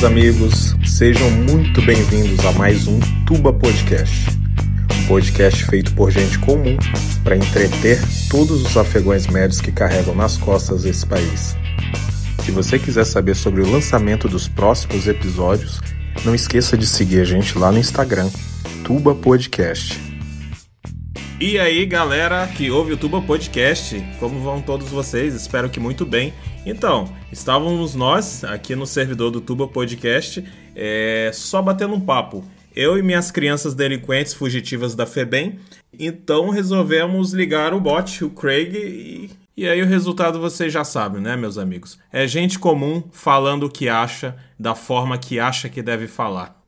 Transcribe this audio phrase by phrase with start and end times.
[0.00, 4.30] Meus amigos, sejam muito bem-vindos a mais um Tuba Podcast.
[4.96, 6.74] Um podcast feito por gente comum
[7.22, 8.00] para entreter
[8.30, 11.54] todos os afegões médios que carregam nas costas esse país.
[12.42, 15.78] Se você quiser saber sobre o lançamento dos próximos episódios,
[16.24, 18.30] não esqueça de seguir a gente lá no Instagram,
[18.82, 20.00] Tuba Podcast.
[21.38, 25.34] E aí, galera que ouve o Tuba Podcast, como vão todos vocês?
[25.34, 26.32] Espero que muito bem.
[26.64, 30.44] Então, estávamos nós aqui no servidor do Tuba Podcast,
[30.76, 32.44] é, só batendo um papo.
[32.76, 35.58] Eu e minhas crianças delinquentes fugitivas da FEBEM.
[35.98, 41.20] Então resolvemos ligar o bot, o Craig, e, e aí o resultado vocês já sabem,
[41.20, 41.98] né, meus amigos?
[42.12, 46.60] É gente comum falando o que acha, da forma que acha que deve falar.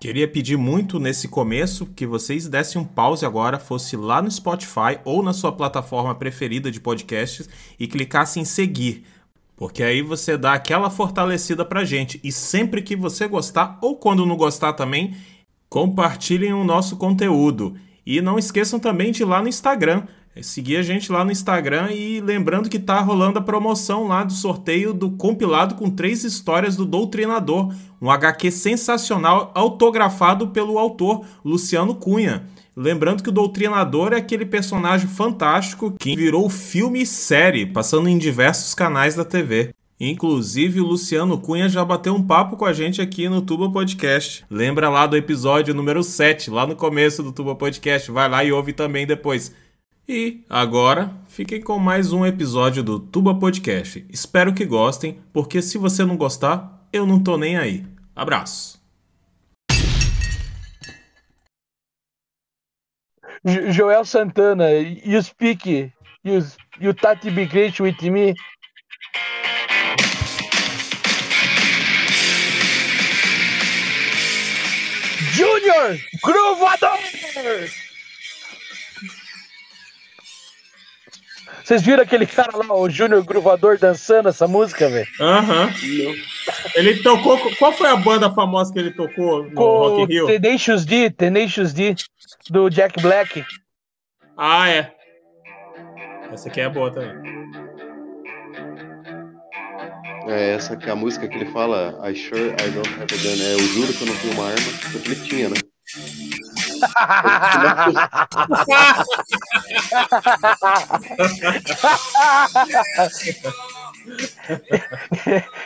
[0.00, 4.98] Queria pedir muito nesse começo que vocês dessem um pause agora, fosse lá no Spotify
[5.04, 9.04] ou na sua plataforma preferida de podcasts e clicasse em seguir,
[9.56, 12.20] porque aí você dá aquela fortalecida pra gente.
[12.22, 15.16] E sempre que você gostar ou quando não gostar também,
[15.68, 17.74] compartilhem o nosso conteúdo.
[18.04, 20.04] E não esqueçam também de ir lá no Instagram.
[20.34, 24.22] É seguir a gente lá no Instagram e lembrando que tá rolando a promoção lá
[24.22, 31.24] do sorteio do compilado com três histórias do Doutrinador, um HQ sensacional autografado pelo autor
[31.42, 32.44] Luciano Cunha.
[32.76, 38.18] Lembrando que o Doutrinador é aquele personagem fantástico que virou filme e série, passando em
[38.18, 39.70] diversos canais da TV.
[39.98, 44.44] Inclusive, o Luciano Cunha já bateu um papo com a gente aqui no Tuba Podcast.
[44.50, 48.10] Lembra lá do episódio número 7, lá no começo do Tuba Podcast.
[48.10, 49.54] Vai lá e ouve também depois.
[50.06, 54.04] E agora, fiquem com mais um episódio do Tuba Podcast.
[54.10, 57.86] Espero que gostem, porque se você não gostar, eu não tô nem aí.
[58.14, 58.85] Abraço.
[63.44, 65.92] Joel Santana, you speak, you,
[66.22, 68.34] you Tati be great with me.
[75.32, 77.85] Junior Gruvador!
[81.66, 85.08] Vocês viram aquele cara lá, o Júnior Gruvador, dançando essa música, velho?
[85.20, 85.64] Aham.
[85.64, 86.14] Uhum.
[86.76, 87.36] Ele tocou.
[87.56, 90.26] Qual foi a banda famosa que ele tocou no Com Rock in Rio?
[90.26, 91.96] Tenacious D, Tenacious D,
[92.50, 93.44] do Jack Black.
[94.36, 94.92] Ah, é.
[96.32, 97.16] Essa aqui é boa também.
[100.28, 103.16] É essa que é a música que ele fala I sure I don't have a
[103.16, 103.42] gun.
[103.42, 104.72] É, eu juro que eu não tenho uma arma.
[104.92, 105.56] Porque ele tinha, né?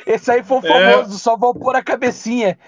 [0.07, 1.19] Esse aí foi o famoso, é.
[1.19, 2.59] só vou pôr a cabecinha.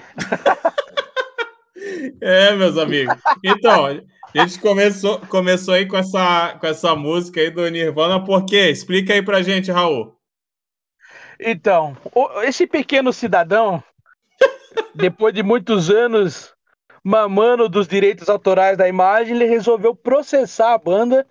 [2.20, 3.16] É, meus amigos.
[3.42, 4.00] Então, a
[4.38, 8.70] gente começou, começou aí com essa, com essa música aí do Nirvana, por quê?
[8.70, 10.16] Explica aí pra gente, Raul.
[11.40, 11.96] Então,
[12.44, 13.82] esse pequeno cidadão,
[14.94, 16.54] depois de muitos anos
[17.02, 21.26] mamando dos direitos autorais da imagem, ele resolveu processar a banda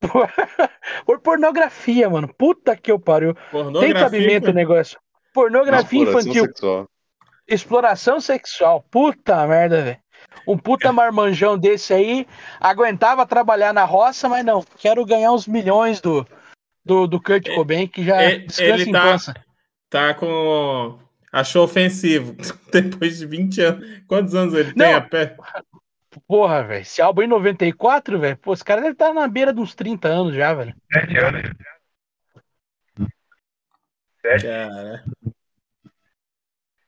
[0.00, 0.28] por,
[1.06, 2.32] por pornografia, mano.
[2.32, 3.34] Puta que eu pariu.
[3.80, 4.98] Tem cabimento o negócio.
[5.32, 6.44] Pornografia infantil.
[6.46, 6.88] Sexual.
[7.48, 8.84] Exploração sexual.
[8.90, 9.98] Puta merda, velho.
[10.46, 12.26] Um puta marmanjão desse aí
[12.60, 14.64] aguentava trabalhar na roça, mas não.
[14.78, 16.26] Quero ganhar uns milhões do,
[16.84, 19.18] do, do Kurt Cobain, que já ele, descansa ele tá,
[19.90, 20.98] tá com
[21.32, 22.36] achou ofensivo.
[22.72, 24.00] Depois de 20 anos.
[24.06, 24.84] Quantos anos ele Não.
[24.84, 25.36] tem a pé?
[26.26, 26.82] Porra, velho.
[26.82, 28.36] Esse álbum em 94, velho.
[28.38, 30.74] Pô, esse cara deve estar na beira dos 30 anos já, velho.
[30.92, 31.42] 7 anos.
[34.22, 34.42] 7.
[34.46, 35.04] Cara.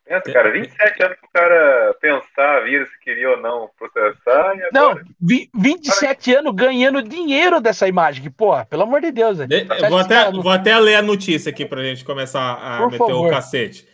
[0.09, 4.57] Pensa, cara, 27 anos pro cara pensar, vir se queria ou não processar.
[4.57, 4.71] E agora...
[4.73, 8.23] Não, 27 anos ganhando dinheiro dessa imagem.
[8.23, 9.37] Que, porra, pelo amor de Deus.
[9.47, 12.99] De, vou, até, vou até ler a notícia aqui pra gente começar a Por meter
[12.99, 13.27] favor.
[13.27, 13.87] o cacete.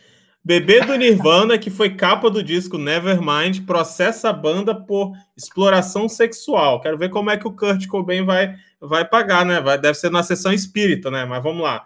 [0.45, 6.79] Bebê do Nirvana, que foi capa do disco Nevermind, processa a banda por exploração sexual.
[6.79, 9.59] Quero ver como é que o Kurt Cobain vai, vai pagar, né?
[9.59, 11.25] Vai, deve ser na sessão espírita, né?
[11.25, 11.83] Mas vamos lá.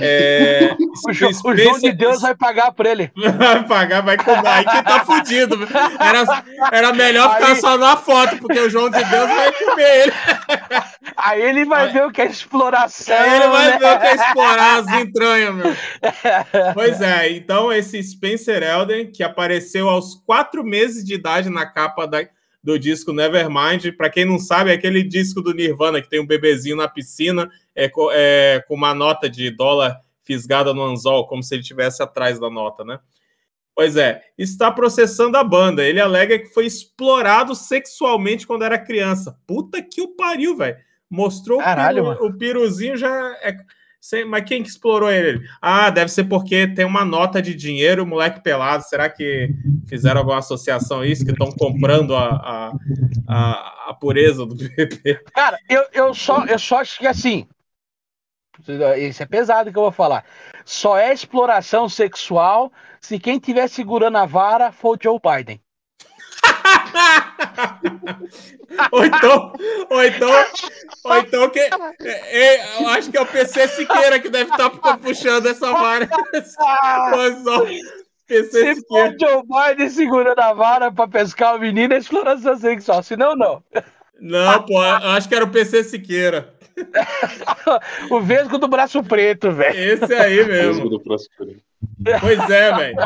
[0.00, 0.76] É,
[1.08, 3.10] o, João, o, João de Deus vai pagar por ele.
[3.16, 4.56] Vai pagar, vai cobrar.
[4.56, 5.58] Aí que tá fudido.
[5.98, 7.60] Era, era melhor ficar aí...
[7.60, 10.12] só na foto, porque o João de Deus vai comer ele.
[11.16, 11.92] Aí ele vai aí...
[11.92, 13.16] ver o que é exploração.
[13.16, 13.78] Aí ele vai né?
[13.78, 15.76] ver o que é explorar as entranhas, meu.
[16.74, 22.06] Pois é, então esse Spencer Elden, que apareceu aos quatro meses de idade na capa
[22.06, 22.26] da,
[22.62, 23.92] do disco Nevermind.
[23.96, 27.50] Para quem não sabe, é aquele disco do Nirvana que tem um bebezinho na piscina
[27.78, 32.38] é, é, com uma nota de dólar fisgada no anzol, como se ele estivesse atrás
[32.40, 32.98] da nota, né?
[33.74, 35.84] Pois é, está processando a banda.
[35.84, 39.38] Ele alega que foi explorado sexualmente quando era criança.
[39.46, 40.76] Puta que o pariu, velho.
[41.08, 43.08] Mostrou Caralho, o, piru, o piruzinho já
[43.42, 43.56] é,
[44.26, 45.44] mas quem que explorou ele?
[45.60, 48.84] Ah, deve ser porque tem uma nota de dinheiro, moleque pelado.
[48.84, 49.50] Será que
[49.86, 51.24] fizeram alguma associação isso?
[51.24, 52.72] Que estão comprando a, a,
[53.26, 55.20] a, a, pureza do bebê?
[55.34, 57.46] Cara, eu, eu, só, eu só acho que assim.
[58.98, 60.24] Isso é pesado que eu vou falar.
[60.64, 65.60] Só é exploração sexual se quem estiver segurando a vara for o Joe Biden.
[68.92, 69.52] ou então,
[69.90, 70.30] ou então,
[71.04, 71.70] ou então que, é,
[72.00, 76.08] é, eu acho que é o PC Siqueira que deve estar tá puxando essa vara.
[78.26, 82.56] PC Se for o Joe Biden segurando a vara para pescar o menino, é exploração
[82.58, 83.02] sexual.
[83.02, 83.62] Se não, não.
[84.20, 86.57] Não, pô, acho que era o PC Siqueira.
[88.10, 89.78] o Vesgo do braço preto, velho.
[89.78, 90.72] Esse aí mesmo.
[90.74, 91.62] Vesgo do braço preto.
[92.20, 92.96] Pois é, velho.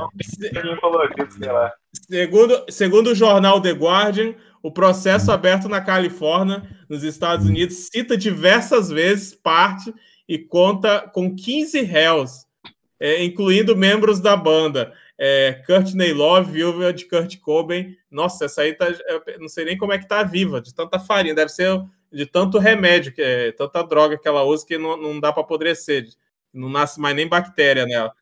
[2.09, 8.17] Segundo, segundo o jornal The Guardian, o processo aberto na Califórnia, nos Estados Unidos, cita
[8.17, 9.93] diversas vezes parte
[10.29, 12.47] e conta com 15 réus,
[12.99, 14.93] é, incluindo membros da banda.
[15.19, 17.97] É, Courtney Love, viúva de Kurt Cobain.
[18.11, 18.87] Nossa, essa aí tá.
[19.39, 21.35] Não sei nem como é que tá viva, de tanta farinha.
[21.35, 21.81] Deve ser
[22.13, 25.43] de tanto remédio, que é, tanta droga que ela usa que não, não dá para
[25.43, 26.07] apodrecer.
[26.53, 28.13] Não nasce mais nem bactéria nela.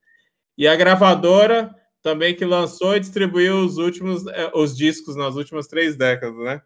[0.56, 5.66] E a gravadora também que lançou e distribuiu os últimos eh, os discos nas últimas
[5.66, 6.62] três décadas, né?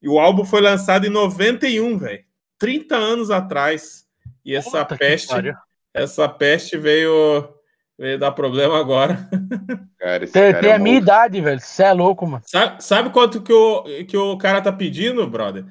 [0.00, 2.24] E o álbum foi lançado em 91, velho.
[2.58, 4.04] 30 anos atrás.
[4.44, 5.32] E essa Puta peste,
[5.92, 7.48] essa peste veio,
[7.98, 9.28] veio dar problema agora.
[9.98, 11.58] Cara, tem, cara tem é a minha idade, velho.
[11.58, 12.42] Você é louco, mano.
[12.46, 15.64] Sabe, sabe quanto que o, que o cara tá pedindo, brother?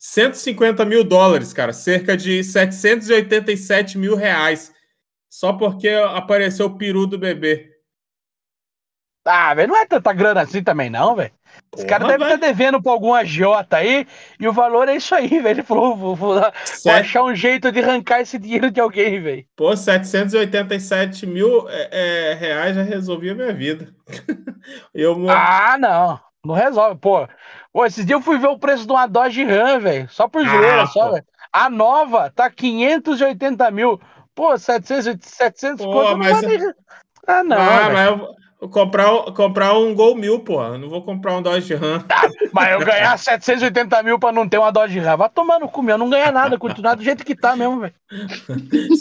[0.00, 1.72] 150 mil dólares, cara.
[1.72, 4.72] Cerca de 787 mil reais
[5.30, 7.70] só porque apareceu o peru do bebê.
[9.24, 11.30] Ah, velho, não é tanta grana assim também, não, velho.
[11.76, 14.06] Esse cara deve estar tá devendo pra algum agiota aí,
[14.40, 15.48] e o valor é isso aí, velho.
[15.48, 19.44] Ele falou, vou, vou, vou achar um jeito de arrancar esse dinheiro de alguém, velho.
[19.54, 23.94] Pô, 787 mil é, é, reais já resolvia a minha vida.
[24.94, 25.28] eu...
[25.28, 26.18] Ah, não.
[26.44, 27.28] Não resolve, pô.
[27.72, 30.08] Pô, esses dias eu fui ver o preço de uma Dodge Ram, velho.
[30.10, 31.24] Só por zoeira, ah, só, velho.
[31.52, 34.00] A nova tá 580 mil.
[34.34, 36.42] Pô, 700, 700 pô, conto mas...
[37.26, 37.56] Ah, não.
[37.56, 38.16] Ah, mas eu
[38.60, 40.62] vou comprar, comprar um Gol Mil, pô.
[40.62, 42.00] Eu não vou comprar um Dodge Ram.
[42.00, 45.16] Tá, mas eu ganhar 780 mil pra não ter uma Dodge Ram.
[45.16, 45.96] Vai tomar no cu, meu.
[45.96, 47.94] Não ganha nada, continuar do jeito que tá mesmo, velho.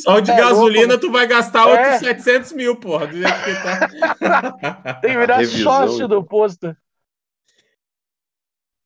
[0.03, 1.71] Só de é gasolina louco, tu vai gastar é.
[1.71, 4.99] outros 700 mil, porra, do jeito que tá.
[5.01, 6.75] Tem que virar sócio do posto.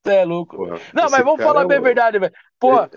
[0.04, 0.56] Você é louco.
[0.56, 2.32] Porra, não, mas vamos falar é bem a verdade, velho.
[2.60, 2.88] Pô,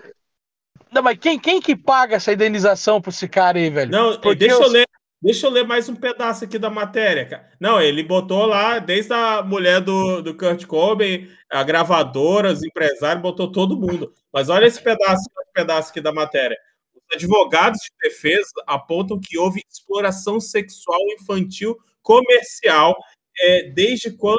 [0.92, 3.90] não, mas quem, quem que paga essa indenização pra esse cara aí, velho?
[3.90, 4.62] Não, Porque deixa eu...
[4.62, 4.88] eu ler.
[5.20, 7.50] Deixa eu ler mais um pedaço aqui da matéria, cara.
[7.58, 13.20] Não, ele botou lá, desde a mulher do, do Kurt Cobain, a gravadora, os empresários,
[13.20, 14.14] botou todo mundo.
[14.32, 16.56] Mas olha esse pedaço, esse pedaço aqui da matéria.
[16.94, 22.96] Os advogados de defesa apontam que houve exploração sexual infantil comercial
[23.40, 24.38] é, desde quando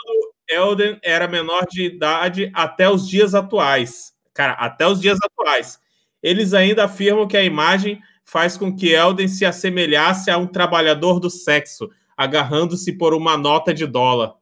[0.50, 4.14] Elden era menor de idade até os dias atuais.
[4.34, 5.80] Cara, até os dias atuais.
[6.22, 11.20] Eles ainda afirmam que a imagem faz com que Elden se assemelhasse a um trabalhador
[11.20, 14.34] do sexo, agarrando-se por uma nota de dólar.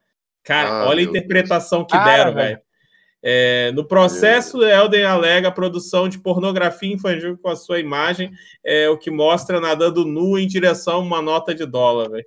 [0.42, 1.92] Cara, ah, olha a interpretação Deus.
[1.92, 2.60] que deram, velho.
[3.22, 8.30] É, no processo, Elden alega a produção de pornografia infantil com a sua imagem,
[8.64, 12.26] é, o que mostra nadando nu em direção a uma nota de dólar, velho.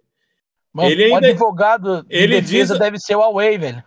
[0.80, 2.80] Ele ainda, o advogado de ele defesa diz...
[2.80, 3.84] deve ser o Huawei, velho.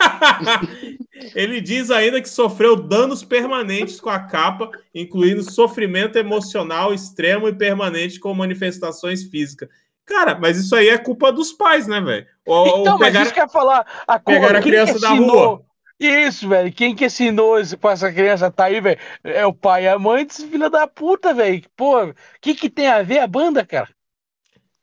[1.34, 7.54] Ele diz ainda que sofreu danos permanentes com a capa, incluindo sofrimento emocional extremo e
[7.54, 9.68] permanente com manifestações físicas.
[10.04, 12.26] Cara, mas isso aí é culpa dos pais, né, velho?
[12.42, 13.86] Então, pegar, mas isso quer falar.
[14.06, 15.62] A pegar a criança da rua.
[15.98, 16.72] Isso, velho.
[16.72, 18.98] Quem que ensinou esse, pra essa criança tá aí, velho?
[19.22, 21.62] É o pai e a mãe desse filho da puta, velho.
[21.74, 23.88] Pô, o que que tem a ver a banda, cara?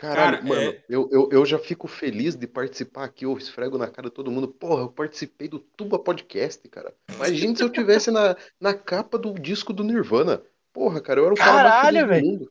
[0.01, 0.84] Caralho, cara, mano, é...
[0.89, 4.31] eu, eu, eu já fico feliz de participar aqui, eu esfrego na cara de todo
[4.31, 4.48] mundo.
[4.48, 6.91] Porra, eu participei do Tuba Podcast, cara.
[7.08, 10.41] Imagina se eu tivesse na, na capa do disco do Nirvana.
[10.74, 12.48] Porra, cara, eu era o Caralho, cara mais feliz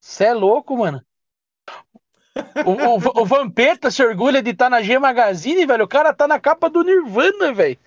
[0.00, 1.04] Você é louco, mano.
[2.64, 5.84] O, o, o, Vampeta se orgulha de estar tá na G Magazine, velho.
[5.84, 7.78] O cara tá na capa do Nirvana, velho.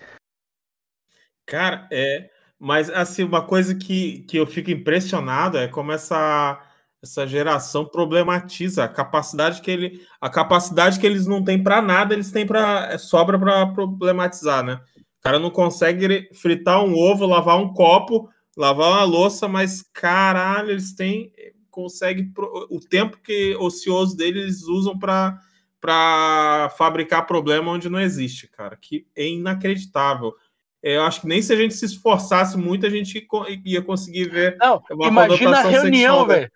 [1.46, 2.28] Cara, é.
[2.58, 6.67] Mas, assim, uma coisa que, que eu fico impressionado é como essa
[7.02, 12.14] essa geração problematiza a capacidade que ele a capacidade que eles não têm para nada
[12.14, 17.26] eles têm para é, sobra para problematizar né o cara não consegue fritar um ovo
[17.26, 21.32] lavar um copo lavar uma louça mas caralho eles têm
[21.70, 22.32] consegue
[22.70, 25.38] o tempo que ocioso deles usam para
[25.80, 30.34] para fabricar problema onde não existe cara que é inacreditável
[30.82, 33.26] eu acho que nem se a gente se esforçasse muito, a gente
[33.64, 34.56] ia conseguir ver.
[34.60, 36.48] Não, imagina a reunião, velho.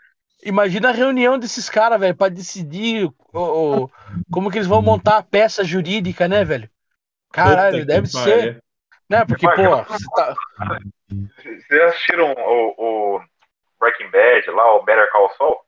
[0.44, 3.14] Imagina a reunião desses caras, velho, para decidir o,
[3.84, 3.90] o,
[4.30, 6.68] como que eles vão montar a peça jurídica, né, velho?
[7.32, 8.62] Caralho, Puta deve ser.
[9.08, 9.24] Né?
[9.24, 9.84] Porque, pô.
[9.84, 10.34] Você tá...
[11.08, 13.24] Vocês assistiram o, o,
[13.78, 15.60] Breaking Bad lá, o Better Call Saul?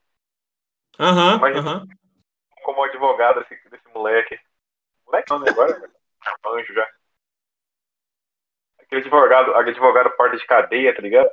[0.99, 1.37] Aham.
[1.37, 1.87] Uh -huh, uh -huh.
[2.65, 4.39] Como advogado desse, desse moleque.
[5.07, 5.51] Moleque não, né?
[5.51, 6.89] Agora é anjo já.
[8.81, 11.31] Aquele advogado, advogado porta de cadeia, tá ligado?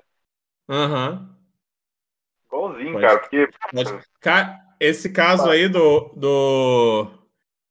[0.69, 1.11] Aham.
[1.11, 1.40] Uh -huh.
[2.51, 3.05] Igualzinho, Pode.
[3.05, 3.47] cara, porque.
[4.79, 6.11] Esse caso aí do.
[6.15, 7.07] do.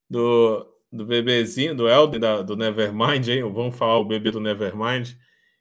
[0.08, 3.42] do, do bebezinho, do Elden, da, do Nevermind, hein?
[3.42, 5.10] Vamos falar o bebê do Nevermind.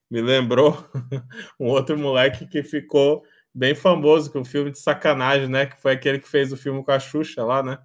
[0.09, 0.77] Me lembrou
[1.59, 3.23] um outro moleque que ficou
[3.53, 5.65] bem famoso com o filme de sacanagem, né?
[5.65, 7.77] Que foi aquele que fez o filme com a Xuxa lá, né?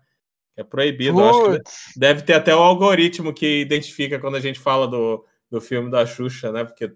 [0.56, 1.22] É proibido.
[1.22, 5.60] Acho que deve ter até o algoritmo que identifica quando a gente fala do, do
[5.60, 6.64] filme da Xuxa, né?
[6.64, 6.90] Porque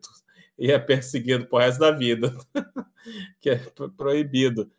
[0.59, 2.35] tu ia perseguido pro resto da vida.
[3.41, 3.57] que é
[3.97, 4.71] proibido.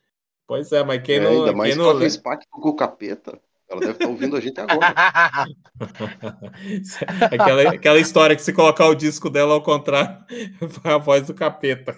[0.45, 1.31] Pois é, mas quem é, não.
[1.31, 3.39] Ainda mais quem que ela fez pacto com o capeta.
[3.69, 4.87] Ela deve estar tá ouvindo a gente agora.
[7.31, 10.25] aquela, aquela história que se colocar o disco dela ao contrário,
[10.59, 11.95] vai a voz do capeta.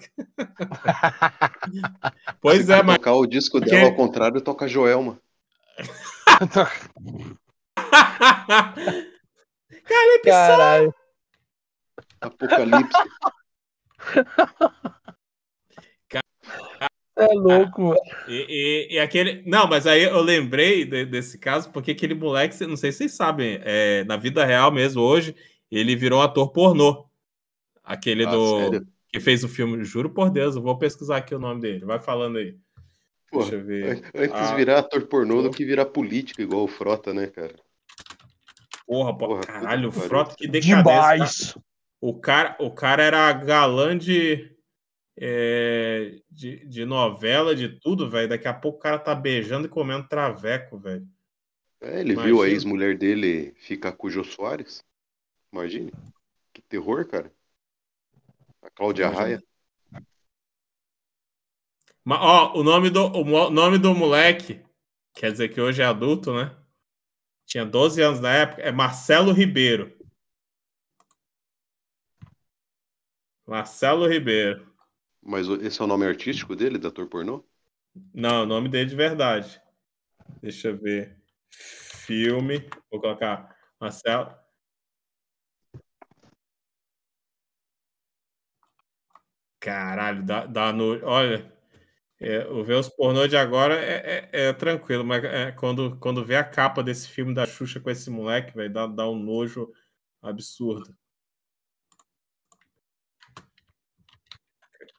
[2.42, 2.98] pois se é, mas.
[2.98, 3.86] colocar o disco dela que...
[3.86, 5.18] ao contrário, toca Joelma.
[9.86, 10.26] Calypso!
[10.26, 10.94] Caralho.
[12.20, 12.98] Apocalipse.
[17.16, 17.94] É louco.
[18.26, 19.42] E, e, e, aquele.
[19.46, 23.12] Não, mas aí eu lembrei de, desse caso, porque aquele moleque, não sei se vocês
[23.12, 25.36] sabem, é, na vida real mesmo, hoje,
[25.70, 27.06] ele virou um ator pornô.
[27.84, 28.58] Aquele ah, do.
[28.58, 28.86] Sério?
[29.08, 31.84] Que fez o filme, juro por Deus, eu vou pesquisar aqui o nome dele.
[31.84, 32.56] Vai falando aí.
[33.30, 34.02] Porra, Deixa eu ver.
[34.14, 37.54] Antes ah, virar ator pornô do que virar político, igual o Frota, né, cara?
[38.86, 40.82] Porra, porra caralho, o Frota, que decadência.
[40.82, 41.54] Demais.
[42.02, 44.52] O cara, o cara era galã de,
[45.16, 48.28] é, de, de, novela, de tudo, velho.
[48.28, 51.06] Daqui a pouco o cara tá beijando e comendo traveco, velho.
[51.80, 52.24] É, ele Imagina.
[52.24, 54.84] viu a ex-mulher dele ficar com o Jô Soares.
[55.52, 55.92] Imagine.
[56.52, 57.32] Que terror, cara.
[58.62, 59.40] A Cláudia Raia.
[62.04, 64.60] Mas, ó, o nome, do, o nome do moleque,
[65.14, 66.52] quer dizer que hoje é adulto, né?
[67.46, 70.01] Tinha 12 anos na época, é Marcelo Ribeiro.
[73.46, 74.72] Marcelo Ribeiro.
[75.20, 77.44] Mas esse é o nome artístico dele, da ator pornô?
[78.12, 79.60] Não, o nome dele de verdade.
[80.40, 81.16] Deixa eu ver.
[81.50, 82.68] Filme.
[82.90, 84.34] Vou colocar Marcelo.
[89.60, 91.04] Caralho, dá, dá no.
[91.04, 91.52] Olha,
[92.18, 96.24] é, o ver os pornô de agora é, é, é tranquilo, mas é, quando, quando
[96.24, 99.72] vê a capa desse filme da Xuxa com esse moleque, vai dar, dá um nojo
[100.20, 100.96] absurdo.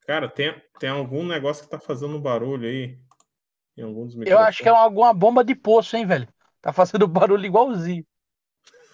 [0.05, 2.99] Cara, tem, tem algum negócio que tá fazendo barulho aí?
[3.77, 6.27] Em algum dos Eu acho que é alguma bomba de poço, hein, velho?
[6.61, 8.05] Tá fazendo barulho igualzinho.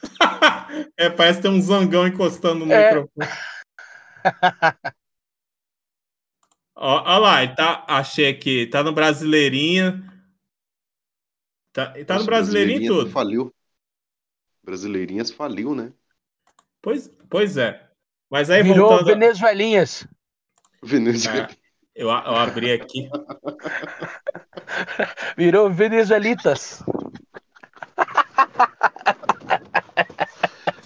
[0.97, 2.87] é, parece ter um zangão encostando no é.
[2.87, 3.27] microfone.
[6.81, 10.01] Olha lá, tá, achei aqui, tá no Brasileirinha.
[11.73, 13.09] Tá, tá Nossa, no Brasileirinho tudo.
[13.11, 13.53] Faliu.
[14.63, 15.91] Brasileirinhas faliu, né?
[16.81, 17.85] Pois, pois é.
[18.29, 19.07] Mas aí Virou voltando...
[19.07, 20.07] Venezuelinhas.
[20.81, 21.49] Venezuela.
[21.49, 21.55] É,
[21.95, 23.09] eu, eu abri aqui.
[25.37, 26.81] Virou venezuelitas.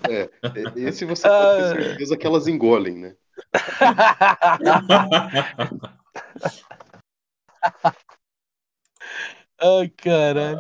[0.10, 0.30] É,
[0.76, 1.76] esse você pode ter ah.
[1.76, 3.16] certeza que elas engolem, né?
[9.60, 10.60] Ai, caralho.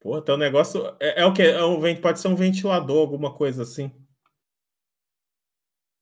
[0.00, 0.84] Pô, então o negócio.
[1.00, 1.42] É, é o que?
[1.42, 3.92] É um, pode ser um ventilador, alguma coisa assim.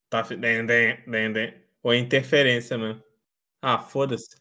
[0.08, 0.22] Tá.
[0.22, 1.54] Den, den, den, den.
[1.82, 3.02] Ou é interferência mesmo.
[3.62, 4.36] Ah, foda-se.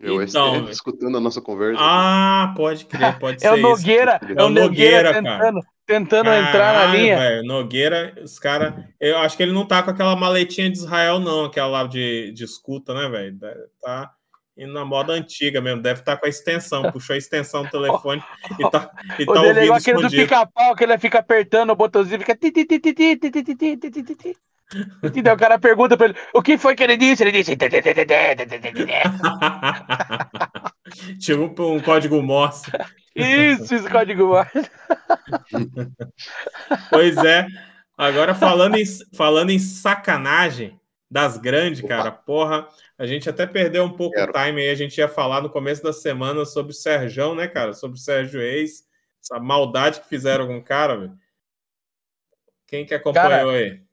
[0.00, 1.80] Eu então, escutando a nossa conversa.
[1.82, 3.54] Ah, pode crer, pode é ser.
[3.54, 4.38] O Nogueira, isso.
[4.38, 7.18] É o Nogueira, tentando, tentando Caralho, entrar na linha.
[7.18, 8.74] Véio, Nogueira, os caras.
[9.00, 12.30] Eu acho que ele não tá com aquela maletinha de Israel, não, aquela lá de,
[12.32, 13.38] de escuta, né, velho?
[13.82, 14.12] Tá
[14.56, 17.70] indo na moda antiga mesmo, deve estar tá com a extensão, puxou a extensão do
[17.70, 18.22] telefone
[18.58, 19.58] e tá, e tá ouvindo.
[19.58, 22.36] É igual aquele do pica-pau que ele fica apertando o botãozinho, fica.
[25.02, 25.34] Entendeu?
[25.34, 27.22] O cara pergunta pra ele, o que foi que ele disse?
[27.22, 27.56] Ele disse.
[31.18, 32.70] tipo um código Morse.
[33.14, 34.70] Isso, isso, código Morse.
[36.90, 37.46] pois é.
[37.96, 38.84] Agora, falando em,
[39.14, 40.78] falando em sacanagem
[41.10, 41.88] das grandes, Opa.
[41.88, 44.30] cara, porra, a gente até perdeu um pouco Quero.
[44.30, 44.68] o time aí.
[44.68, 47.72] A gente ia falar no começo da semana sobre o Serjão, né, cara?
[47.72, 48.84] Sobre o Sérgio Reis,
[49.22, 51.18] essa maldade que fizeram com o cara, velho.
[52.66, 53.87] Quem que acompanhou cara, aí?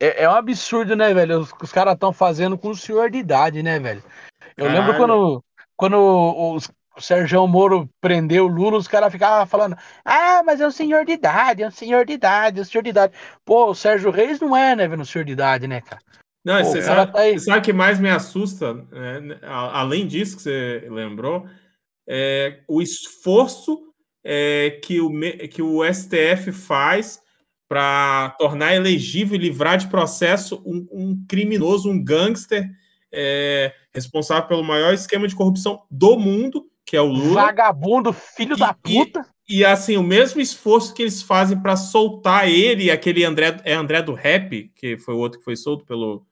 [0.00, 1.40] É, é, um absurdo, né, velho?
[1.40, 4.02] Os, os caras estão fazendo com o senhor de idade, né, velho?
[4.56, 4.80] Eu Caralho.
[4.80, 5.44] lembro quando,
[5.76, 10.66] quando os, o Sérgio Moro prendeu o Lula, os caras ficavam falando: ah, mas é
[10.66, 13.12] um senhor de idade, é um senhor de idade, é um senhor de idade.
[13.44, 16.02] Pô, o Sérgio Reis não é, né, velho, um senhor de idade, né, cara?
[16.44, 20.36] Não, Pô, você, sabe, tá você sabe o que mais me assusta, né, além disso
[20.36, 21.44] que você lembrou,
[22.08, 23.92] é o esforço
[24.24, 25.10] é, que, o,
[25.50, 27.20] que o STF faz
[27.68, 32.70] para tornar elegível e livrar de processo um, um criminoso, um gangster
[33.12, 37.42] é, responsável pelo maior esquema de corrupção do mundo, que é o Lula.
[37.42, 39.26] Vagabundo, filho e, da puta.
[39.48, 43.74] E, e, assim, o mesmo esforço que eles fazem para soltar ele, aquele André, é
[43.74, 46.24] André do Rap, que foi o outro que foi solto pelo,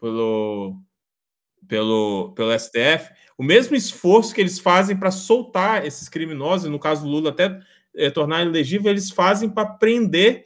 [0.00, 0.76] pelo,
[1.66, 7.02] pelo, pelo STF, o mesmo esforço que eles fazem para soltar esses criminosos, no caso
[7.02, 7.58] do Lula, até
[7.96, 10.44] é, tornar elegível, eles fazem para prender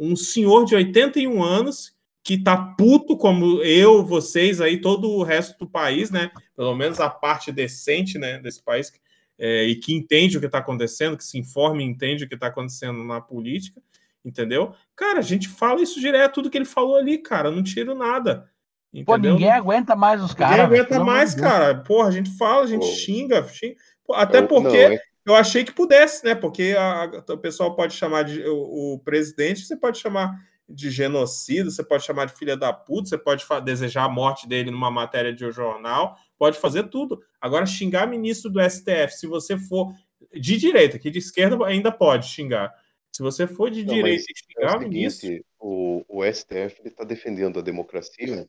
[0.00, 5.58] um senhor de 81 anos que tá puto como eu, vocês aí, todo o resto
[5.58, 6.30] do país, né?
[6.56, 8.92] Pelo menos a parte decente, né, desse país
[9.38, 12.34] é, e que entende o que está acontecendo, que se informa e entende o que
[12.34, 13.80] está acontecendo na política,
[14.22, 14.74] entendeu?
[14.94, 18.50] Cara, a gente fala isso direto, tudo que ele falou ali, cara, não tiro nada.
[18.92, 19.06] Entendeu?
[19.06, 20.68] Pô, ninguém aguenta mais os caras.
[20.68, 21.74] Ninguém aguenta mais, cara.
[21.74, 22.92] Porra, a gente fala, a gente Pô.
[22.92, 23.76] xinga, xinga.
[24.12, 25.00] Até porque não, é...
[25.30, 26.34] eu achei que pudesse, né?
[26.34, 30.34] Porque a, a, o pessoal pode chamar de o, o presidente, você pode chamar
[30.68, 34.70] de genocida, você pode chamar de filha da puta, você pode desejar a morte dele
[34.70, 37.20] numa matéria de um jornal, pode fazer tudo.
[37.40, 39.92] Agora, xingar ministro do STF, se você for
[40.32, 42.72] de direita, que de esquerda ainda pode xingar.
[43.12, 45.44] Se você for de Não, direita e xingar é o, ministro...
[45.58, 48.48] o, o STF está defendendo a democracia.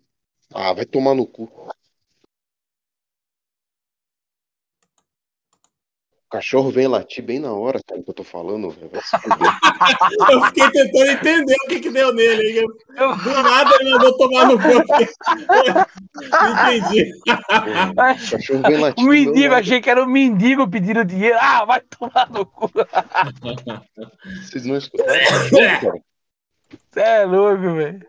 [0.53, 1.51] Ah, vai tomar no cu.
[6.31, 8.89] Cachorro vem latir bem na hora, cara, que eu tô falando, velho.
[10.31, 12.65] eu fiquei tentando entender o que que deu nele.
[12.95, 14.93] Do nada ele mandou tomar no corpo.
[16.71, 17.11] Entendi.
[17.91, 19.03] O cachorro vem latir.
[19.03, 21.37] O mendigo, achei que era o mendigo pedindo dinheiro.
[21.39, 22.71] Ah, vai tomar no cu.
[24.41, 25.13] Vocês não escutaram?
[25.49, 28.01] Você é louco, velho.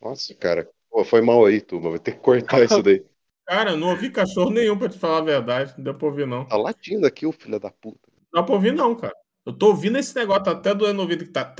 [0.00, 0.66] Nossa, cara.
[0.90, 1.90] Pô, foi mal aí, turma.
[1.90, 3.04] Vai ter que cortar isso daí.
[3.48, 5.72] Cara, não ouvi cachorro nenhum pra te falar a verdade.
[5.78, 6.44] Não deu pra ouvir, não.
[6.44, 7.98] Tá latindo aqui, o filho da puta.
[8.30, 9.14] Não dá pra ouvir, não, cara.
[9.46, 11.54] Eu tô ouvindo esse negócio, tá até doendo no ouvido que tá.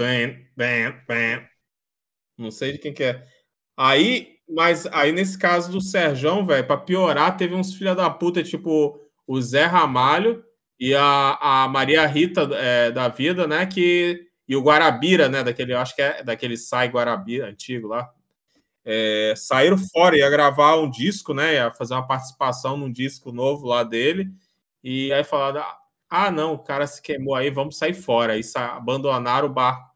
[2.36, 3.26] Não sei de quem que é.
[3.74, 8.42] Aí, mas aí nesse caso do Serjão, velho, pra piorar, teve uns filha da puta,
[8.42, 10.44] tipo o Zé Ramalho
[10.78, 13.64] e a, a Maria Rita é, da vida, né?
[13.64, 15.42] Que, e o Guarabira, né?
[15.42, 18.12] Daquele, acho que é daquele Sai Guarabira antigo lá
[18.90, 21.56] é, saíram fora, ia gravar um disco, né?
[21.56, 24.30] Ia fazer uma participação num disco novo lá dele.
[24.82, 25.62] E aí falaram:
[26.08, 28.32] ah, não, o cara se queimou aí, vamos sair fora.
[28.32, 29.94] Aí abandonaram o barco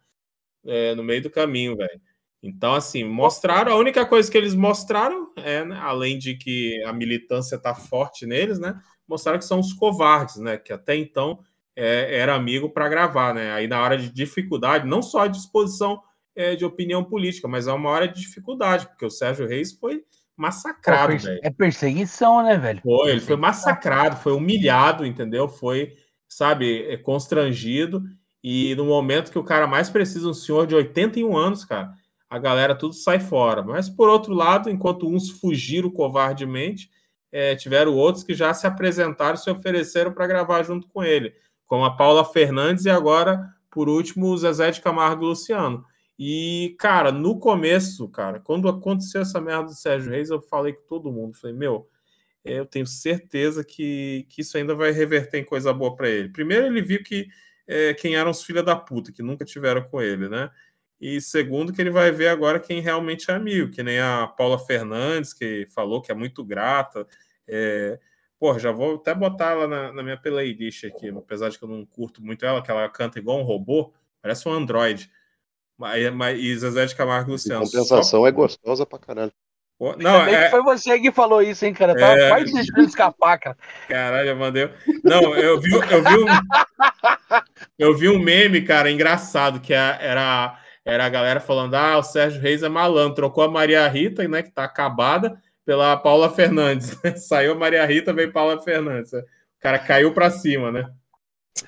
[0.67, 1.99] é, no meio do caminho, velho.
[2.43, 6.93] Então, assim, mostraram, a única coisa que eles mostraram, é, né, além de que a
[6.93, 8.79] militância tá forte neles, né?
[9.09, 10.59] Mostraram que são os covardes, né?
[10.59, 11.39] Que até então
[11.75, 13.53] é, era amigo para gravar, né?
[13.53, 16.03] Aí na hora de dificuldade, não só a disposição
[16.35, 20.03] é, de opinião política, mas é uma hora de dificuldade, porque o Sérgio Reis foi
[20.37, 21.15] massacrado.
[21.43, 22.81] É perseguição, né, velho?
[22.83, 25.49] Foi, ele foi massacrado, foi humilhado, entendeu?
[25.49, 25.93] Foi,
[26.29, 28.03] sabe, é, constrangido.
[28.43, 31.93] E no momento que o cara mais precisa, um senhor de 81 anos, cara,
[32.29, 33.63] a galera tudo sai fora.
[33.63, 36.91] Mas por outro lado, enquanto uns fugiram covardemente,
[37.31, 41.33] é, tiveram outros que já se apresentaram, se ofereceram para gravar junto com ele,
[41.67, 45.85] como a Paula Fernandes e agora, por último, o Zezé de Camargo e Luciano.
[46.25, 50.87] E, cara, no começo, cara, quando aconteceu essa merda do Sérgio Reis, eu falei com
[50.87, 51.91] todo mundo, falei, meu,
[52.45, 56.29] é, eu tenho certeza que, que isso ainda vai reverter em coisa boa para ele.
[56.29, 57.27] Primeiro, ele viu que
[57.67, 60.49] é, quem eram os filhos da puta, que nunca tiveram com ele, né?
[61.01, 64.61] E segundo, que ele vai ver agora quem realmente é amigo, que nem a Paula
[64.61, 67.05] Fernandes, que falou que é muito grata.
[67.49, 67.99] É,
[68.39, 71.69] Pô, já vou até botar ela na, na minha playlist aqui, apesar de que eu
[71.69, 75.11] não curto muito ela, que ela canta igual um robô, parece um android.
[75.83, 77.65] Mas, mas, e Zezé de Camargo e Luciano.
[77.65, 78.27] A compensação Só...
[78.29, 79.33] é gostosa pra caralho.
[79.77, 80.49] Pô, não, é...
[80.49, 81.93] Foi você que falou isso, hein, cara?
[81.93, 82.29] Tava é...
[82.29, 83.57] quase deixando escapar, cara.
[83.89, 84.71] Caralho, eu mandei.
[85.03, 86.27] Não, eu vi, eu vi um.
[87.77, 92.03] eu vi um meme, cara, engraçado, que é, era, era a galera falando: ah, o
[92.05, 96.97] Sérgio Reis é malandro, trocou a Maria Rita, né, que tá acabada, pela Paula Fernandes.
[97.27, 99.13] Saiu a Maria Rita, veio Paula Fernandes.
[99.13, 99.25] O
[99.61, 100.89] cara caiu pra cima, né?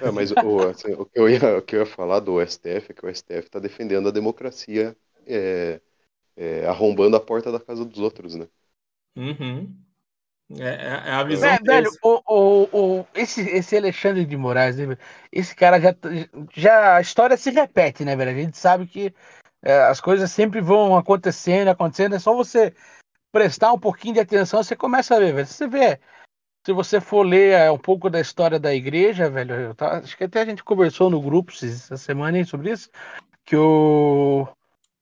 [0.00, 2.90] É, mas o, assim, o, que eu ia, o que eu ia falar do STF
[2.90, 5.80] é que o STF está defendendo a democracia, é,
[6.36, 8.48] é, arrombando a porta da casa dos outros, né?
[9.16, 9.74] Uhum.
[10.58, 11.48] É, é, é a visão.
[11.48, 14.96] É, velho, o, o, o, esse, esse Alexandre de Moraes, né,
[15.32, 15.94] esse cara já,
[16.54, 16.96] já.
[16.96, 18.30] A história se repete, né, velho?
[18.30, 19.14] A gente sabe que
[19.62, 22.14] É, as coisas sempre vão acontecendo, acontecendo.
[22.14, 22.74] É só você
[23.32, 25.46] prestar um pouquinho de atenção, você começa a ver, velho.
[25.46, 25.98] Você vê,
[26.64, 30.24] se você for ler é, um pouco da história da igreja, velho, tá, acho que
[30.24, 32.88] até a gente conversou no grupo essa semana aí sobre isso,
[33.44, 34.48] que o,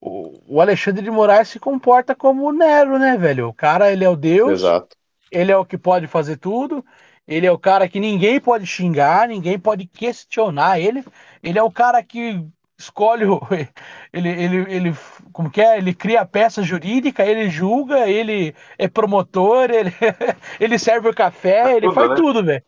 [0.01, 3.49] o, o Alexandre de Moraes se comporta como Nero, né, velho?
[3.49, 4.61] O cara, ele é o Deus.
[4.61, 4.97] Exato.
[5.31, 6.85] Ele é o que pode fazer tudo.
[7.29, 11.05] Ele é o cara que ninguém pode xingar, ninguém pode questionar ele.
[11.43, 12.45] Ele é o cara que
[12.83, 13.41] escolhe o,
[14.13, 14.97] ele, ele, ele
[15.33, 15.79] como que é?
[15.79, 19.93] Ele cria a peça jurídica, ele julga, ele é promotor, ele,
[20.61, 22.17] ele serve o café, faz ele tudo, faz né?
[22.17, 22.65] tudo, velho.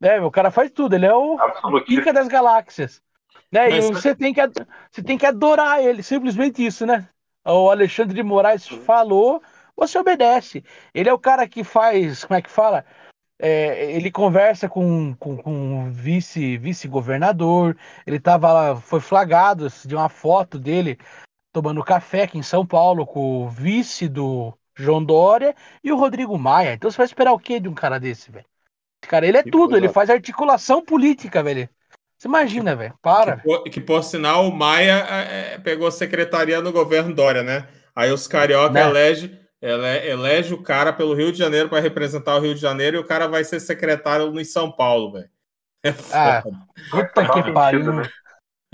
[0.00, 1.36] É, o cara faz tudo, ele é o
[1.86, 3.02] pica das galáxias.
[3.50, 3.68] Né?
[3.70, 4.40] Mas, e você tem, que,
[4.90, 7.08] você tem que adorar ele, simplesmente isso, né?
[7.44, 9.42] O Alexandre de Moraes falou,
[9.76, 10.62] você obedece.
[10.92, 12.84] Ele é o cara que faz, como é que fala?
[13.40, 17.76] É, ele conversa com, com, com o vice, vice-governador.
[18.06, 20.98] Ele tava lá, foi flagrado de uma foto dele
[21.52, 26.36] tomando café aqui em São Paulo com o vice do João Dória e o Rodrigo
[26.38, 26.74] Maia.
[26.74, 28.46] Então você vai esperar o que de um cara desse, velho?
[29.02, 31.68] Cara, ele é que tudo, ele faz articulação política, velho.
[32.18, 32.94] Você imagina, velho.
[33.00, 33.36] Para.
[33.36, 37.68] Que por, que por, sinal o Maia é, é pegou secretaria no governo Dória, né?
[37.94, 38.82] Aí os carioca né?
[38.82, 42.96] elegem ela elege o cara pelo Rio de Janeiro para representar o Rio de Janeiro
[42.96, 45.28] e o cara vai ser secretário em São Paulo, velho.
[45.84, 46.42] É ah,
[46.90, 47.92] puta que pariu.
[47.92, 48.10] Né?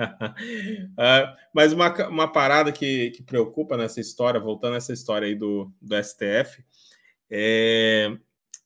[0.00, 5.34] uh, mas uma, uma parada que, que preocupa nessa história, voltando a essa história aí
[5.34, 6.64] do, do STF,
[7.30, 8.10] é,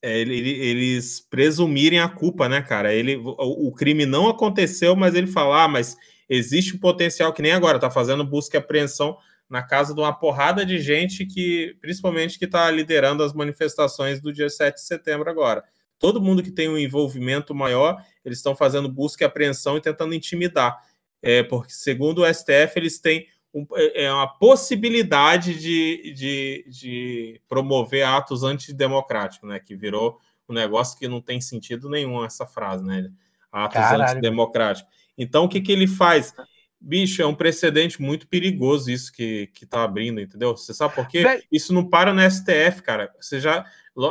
[0.01, 2.93] é ele, eles presumirem a culpa, né, cara?
[2.93, 5.97] Ele, o, o, crime não aconteceu, mas ele fala, ah, mas
[6.29, 9.17] existe um potencial que nem agora, tá fazendo busca e apreensão
[9.49, 14.31] na casa de uma porrada de gente que, principalmente, que está liderando as manifestações do
[14.31, 15.63] dia 7 de setembro agora.
[15.97, 20.13] Todo mundo que tem um envolvimento maior, eles estão fazendo busca e apreensão e tentando
[20.13, 20.77] intimidar.
[21.21, 27.41] É, porque, segundo o STF, eles têm um, é, é uma possibilidade de, de, de
[27.49, 29.59] promover atos antidemocráticos, né?
[29.59, 33.09] Que virou um negócio que não tem sentido nenhum essa frase, né?
[33.51, 34.03] Atos Caralho.
[34.03, 34.89] antidemocráticos.
[35.17, 36.33] Então, o que, que ele faz?
[36.81, 40.55] Bicho, é um precedente muito perigoso isso que, que tá abrindo, entendeu?
[40.55, 41.43] Você sabe por quê?
[41.51, 43.13] Isso não para no STF, cara.
[43.19, 43.65] Você já.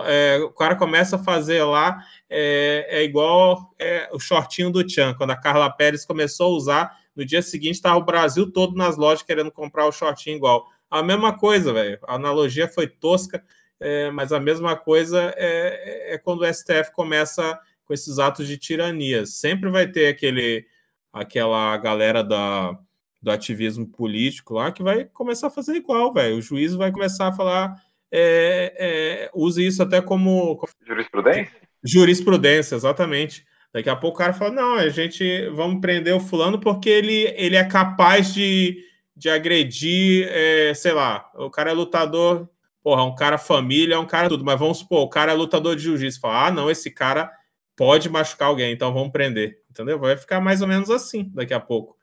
[0.05, 5.15] É, o cara começa a fazer lá, é, é igual é, o shortinho do Tchan,
[5.15, 8.99] quando a Carla Pérez começou a usar, no dia seguinte estava o Brasil todo nas
[8.99, 10.67] lojas querendo comprar o shortinho igual.
[10.91, 11.99] A mesma coisa, velho.
[12.07, 13.43] A analogia foi tosca,
[13.81, 18.59] é, mas a mesma coisa é, é quando o STF começa com esses atos de
[18.59, 19.25] tirania.
[19.25, 20.67] Sempre vai ter aquele
[21.13, 22.79] aquela galera da,
[23.21, 26.37] do ativismo político lá que vai começar a fazer igual, velho.
[26.37, 27.75] O juiz vai começar a falar,
[28.11, 30.61] é, é, use isso até como.
[30.87, 31.57] Jurisprudência?
[31.85, 33.45] Jurisprudência, exatamente.
[33.73, 37.33] Daqui a pouco o cara fala: não, a gente vamos prender o fulano porque ele,
[37.37, 38.83] ele é capaz de,
[39.15, 42.49] de agredir, é, sei lá, o cara é lutador,
[42.83, 45.77] porra, um cara família, é um cara tudo, mas vamos supor, o cara é lutador
[45.77, 46.21] de jiu-jitsu.
[46.21, 47.31] Fala: ah, não, esse cara
[47.77, 49.99] pode machucar alguém, então vamos prender entendeu?
[49.99, 51.97] Vai ficar mais ou menos assim daqui a pouco.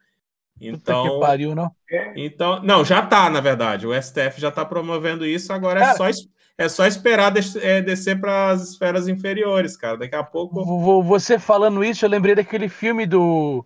[0.60, 1.70] Então, Puta que pariu, não?
[2.16, 3.86] Então, não, já tá, na verdade.
[3.86, 6.22] O STF já tá promovendo isso, agora é cara, é, só,
[6.58, 9.98] é só esperar é, descer para as esferas inferiores, cara.
[9.98, 10.64] Daqui a pouco.
[11.04, 13.66] Você falando isso, eu lembrei daquele filme do.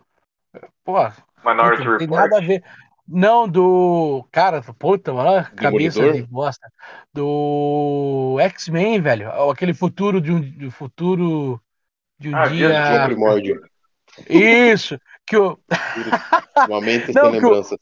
[0.84, 0.95] Pô,
[1.45, 2.63] Minority não tem nada a ver.
[3.08, 4.28] Não, do.
[4.32, 6.72] Cara, puta, mano, cabeça de bosta.
[7.13, 9.32] Do X-Men, velho.
[9.50, 11.62] Aquele futuro de um do futuro
[12.19, 13.06] de um ah, dia.
[13.06, 13.68] Primórdio.
[14.27, 15.58] Isso, que o.
[16.67, 17.79] Momento não, lembranças.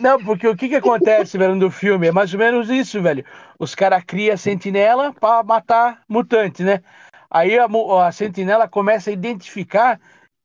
[0.00, 2.08] Não, porque o que que acontece, velho, no filme?
[2.08, 3.24] É mais ou menos isso, velho.
[3.58, 6.82] Os caras criam sentinela para matar mutante, né?
[7.30, 7.66] Aí a,
[8.06, 10.00] a sentinela começa a identificar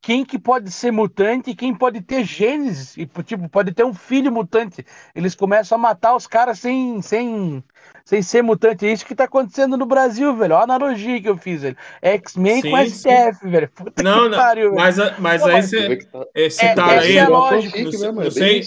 [0.07, 3.93] quem que pode ser mutante e quem pode ter genes, e tipo, pode ter um
[3.93, 4.85] filho mutante.
[5.13, 7.61] Eles começam a matar os caras sem, sem,
[8.05, 8.87] sem ser mutante.
[8.87, 10.55] É isso que tá acontecendo no Brasil, velho.
[10.55, 11.75] Olha a analogia que eu fiz, velho.
[12.01, 13.69] X-Men com STF, velho.
[13.75, 16.25] Puta não, não, pariu, mas, mas aí você tá...
[16.33, 17.17] é, citaram é, aí.
[17.17, 18.61] É lógico, não, não, sei,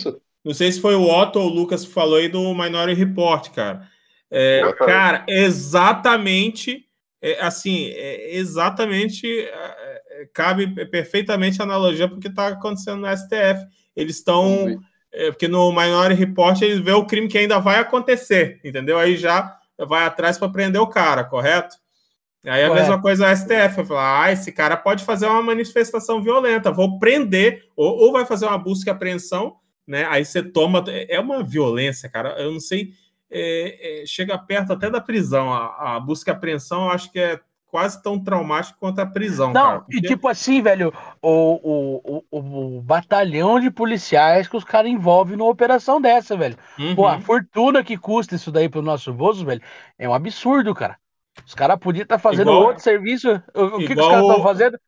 [0.45, 3.49] não sei se foi o Otto ou o Lucas que falou aí do Minority Report,
[3.49, 3.89] cara.
[4.31, 6.85] É, cara, exatamente,
[7.23, 10.01] é, assim, é, exatamente é,
[10.33, 13.67] cabe perfeitamente a analogia porque está acontecendo no STF.
[13.95, 14.81] Eles estão.
[15.13, 18.97] É, porque no Minority Report eles vê o crime que ainda vai acontecer, entendeu?
[18.97, 21.77] Aí já vai atrás para prender o cara, correto?
[22.45, 26.73] Aí a mesma coisa o STF, falar, ah, esse cara pode fazer uma manifestação violenta,
[26.73, 29.57] vou prender, ou, ou vai fazer uma busca e apreensão,
[29.87, 30.07] né?
[30.09, 30.83] Aí você toma.
[30.89, 32.41] É uma violência, cara.
[32.41, 32.93] Eu não sei.
[33.31, 35.53] É, é, chega perto até da prisão.
[35.53, 39.53] A, a busca e apreensão, eu acho que é quase tão traumático quanto a prisão.
[39.53, 39.99] Não, cara, porque...
[39.99, 41.61] e tipo assim, velho, o,
[42.11, 46.57] o, o, o, batalhão de policiais que os caras envolvem numa operação dessa, velho.
[46.79, 46.95] Uhum.
[46.95, 49.63] Pô, a fortuna que custa isso daí pro nosso bolso, velho,
[49.99, 50.99] é um absurdo, cara.
[51.47, 53.31] Os caras podiam estar tá fazendo igual, outro serviço.
[53.55, 54.79] O, que, que os caras estão fazendo?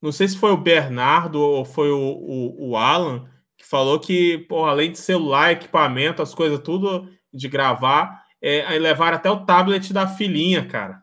[0.00, 3.28] Não sei se foi o Bernardo ou foi o, o, o Alan
[3.60, 8.78] que falou que, pô, além de celular, equipamento, as coisas tudo de gravar, é, aí
[8.78, 10.99] levaram até o tablet da filhinha, cara.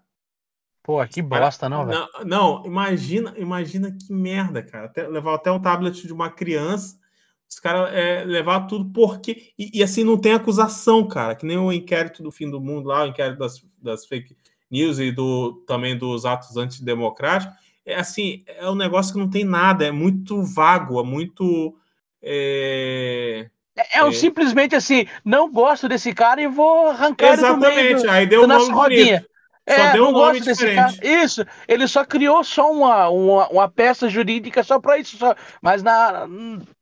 [0.88, 2.00] Pô, que bosta, não, velho.
[2.00, 4.86] Não, não, imagina, imagina que merda, cara.
[4.86, 6.98] Até, levar até o tablet de uma criança,
[7.46, 9.52] os caras é, levar tudo porque.
[9.60, 11.36] E, e, assim, não tem acusação, cara.
[11.36, 14.34] Que nem o inquérito do fim do mundo lá, o inquérito das, das fake
[14.72, 17.54] news e do, também dos atos antidemocráticos.
[17.86, 21.78] É assim, é um negócio que não tem nada, é muito vago, é muito.
[22.22, 27.94] É, é, é, é, simplesmente assim, não gosto desse cara e vou arrancar Exatamente, ele
[27.96, 29.26] do meio aí deu um nome rodinha.
[29.70, 31.00] Só é, deu um nome diferente.
[31.04, 35.18] Isso, ele só criou só uma, uma, uma peça jurídica só para isso.
[35.18, 35.36] Só.
[35.62, 36.26] Mas na,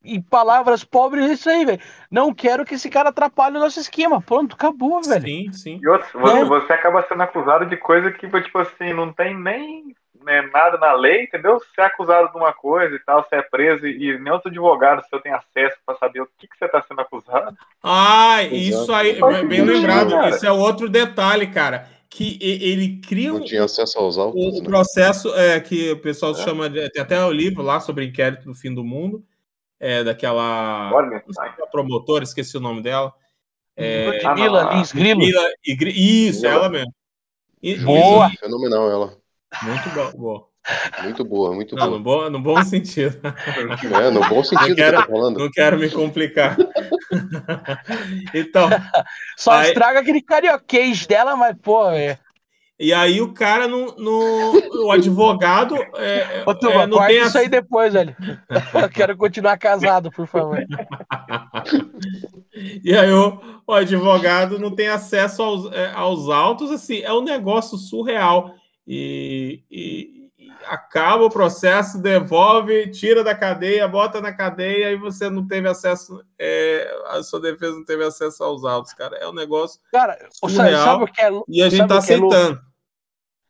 [0.03, 1.79] em palavras pobres, isso aí, velho.
[2.11, 4.21] Não quero que esse cara atrapalhe o nosso esquema.
[4.21, 5.23] Pronto, acabou, velho.
[5.23, 5.79] Sim, sim.
[5.81, 6.45] E outro, você, é.
[6.45, 10.93] você acaba sendo acusado de coisa que, tipo assim, não tem nem né, nada na
[10.93, 11.59] lei, entendeu?
[11.59, 15.05] Você é acusado de uma coisa e tal, você é preso e, nem outro advogado
[15.07, 17.55] seu tem acesso para saber o que, que você está sendo acusado.
[17.83, 20.11] Ah, isso aí, bem lembrado.
[20.11, 20.29] Cara.
[20.29, 21.94] Isso é outro detalhe, cara.
[22.15, 24.41] Que ele cria Não tinha acesso aos autos.
[24.41, 24.63] O né?
[24.63, 26.35] processo é, que o pessoal é.
[26.35, 26.89] chama de.
[26.89, 29.21] Tem até o livro lá sobre inquérito do fim do mundo.
[29.77, 30.91] É, daquela.
[31.69, 33.13] promotora, esqueci o nome dela.
[33.75, 35.23] É, Ludmilla Lins Grilo.
[35.93, 36.93] Isso, ela mesmo.
[37.61, 38.29] E, Boa!
[38.39, 39.17] Fenomenal ela.
[39.63, 40.47] Muito boa.
[41.03, 41.97] Muito boa, muito não, boa.
[41.97, 43.19] No bom, no bom sentido.
[43.23, 45.39] É, no bom sentido não quero, que falando.
[45.39, 46.57] Não quero me complicar.
[48.33, 48.69] então.
[49.37, 49.67] Só aí...
[49.67, 52.17] estraga aquele carioquês dela, mas, pô, é.
[52.77, 57.37] E aí o cara no, no o advogado é, Ô, Tuba, é, não tem isso
[57.37, 58.13] aí depois, velho.
[58.73, 60.57] Eu quero continuar casado, por favor.
[62.83, 67.23] e aí o, o advogado não tem acesso aos, é, aos autos, assim, é um
[67.23, 68.53] negócio surreal
[68.85, 70.24] e, e,
[70.67, 76.23] acaba o processo, devolve, tira da cadeia, bota na cadeia e você não teve acesso,
[76.39, 79.17] é, a sua defesa não teve acesso aos autos, cara.
[79.17, 79.79] É um negócio.
[79.91, 82.59] Cara, surreal, sabe o que é E a gente tá é aceitando.
[82.59, 82.75] É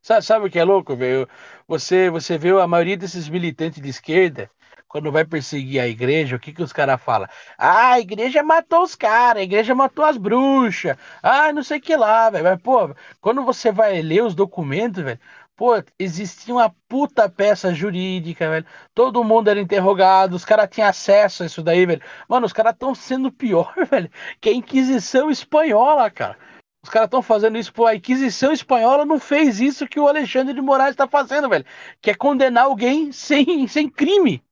[0.02, 1.28] sabe, sabe o que é louco, velho?
[1.68, 4.50] Você, você vê a maioria desses militantes de esquerda
[4.96, 7.28] quando vai perseguir a igreja, o que, que os caras falam?
[7.58, 11.82] Ah, a igreja matou os caras, a igreja matou as bruxas, ah, não sei o
[11.82, 12.46] que lá, velho.
[12.46, 15.20] Mas, pô, quando você vai ler os documentos, velho,
[15.56, 18.66] pô, existia uma puta peça jurídica, velho.
[18.94, 22.02] Todo mundo era interrogado, os caras tinham acesso a isso daí, velho.
[22.28, 24.10] Mano, os caras estão sendo pior, velho,
[24.42, 26.38] que a Inquisição Espanhola, cara.
[26.84, 30.54] Os caras estão fazendo isso, pô, a Inquisição Espanhola não fez isso que o Alexandre
[30.54, 31.66] de Moraes está fazendo, velho.
[32.02, 34.44] Que é condenar alguém sem, sem crime.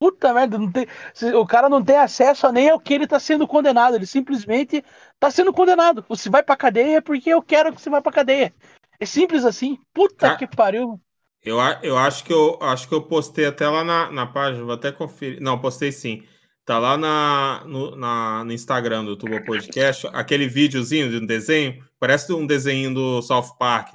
[0.00, 0.86] Puta merda, não tem,
[1.34, 4.84] o cara não tem acesso nem ao que ele está sendo condenado, ele simplesmente
[5.14, 6.04] está sendo condenado.
[6.08, 8.54] Você vai pra cadeia porque eu quero que você vá pra cadeia.
[9.00, 9.78] É simples assim.
[9.92, 11.00] Puta que pariu.
[11.44, 14.74] Eu, eu acho que eu acho que eu postei até lá na, na página, vou
[14.74, 15.40] até conferir.
[15.40, 16.22] Não, postei sim.
[16.64, 21.82] Tá lá na, no, na, no Instagram do Tubo Podcast, aquele videozinho de um desenho,
[21.98, 23.94] parece um desenho do South Park,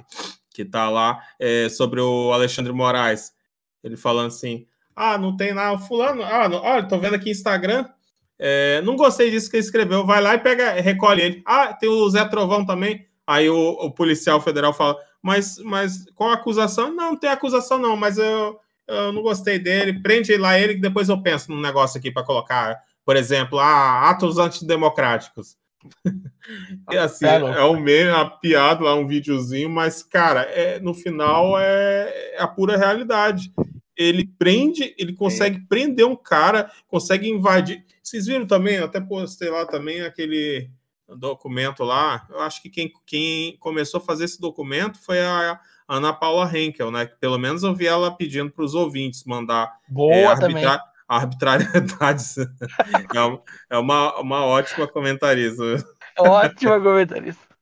[0.52, 3.32] que tá lá é, sobre o Alexandre Moraes.
[3.84, 5.78] Ele falando assim: ah, não tem nada.
[5.78, 7.86] Fulano, ah, não, olha, tô vendo aqui Instagram.
[8.38, 10.04] É, não gostei disso que ele escreveu.
[10.04, 11.42] Vai lá e pega, recolhe ele.
[11.46, 13.06] Ah, tem o Zé Trovão também.
[13.26, 16.94] Aí o, o policial federal fala, mas, mas qual a acusação?
[16.94, 20.02] Não, não tem acusação, não, mas eu, eu não gostei dele.
[20.02, 24.10] Prende lá ele que depois eu penso num negócio aqui para colocar, por exemplo, ah,
[24.10, 25.56] atos antidemocráticos.
[26.90, 30.94] e assim, é, é um meme, uma piada lá, um videozinho, mas, cara, é, no
[30.94, 33.50] final é, é a pura realidade
[33.96, 35.62] ele prende, ele consegue é.
[35.68, 37.84] prender um cara, consegue invadir.
[38.02, 40.68] Vocês viram também, eu até postei lá também aquele
[41.08, 42.26] documento lá.
[42.30, 46.90] Eu acho que quem, quem começou a fazer esse documento foi a Ana Paula Henkel,
[46.90, 47.06] né?
[47.06, 52.36] Que pelo menos eu vi ela pedindo para os ouvintes mandar Boa é, arbitra arbitrariedades.
[53.14, 55.62] é, uma, é uma, uma ótima comentarista.
[56.18, 57.54] Ótima comentarista.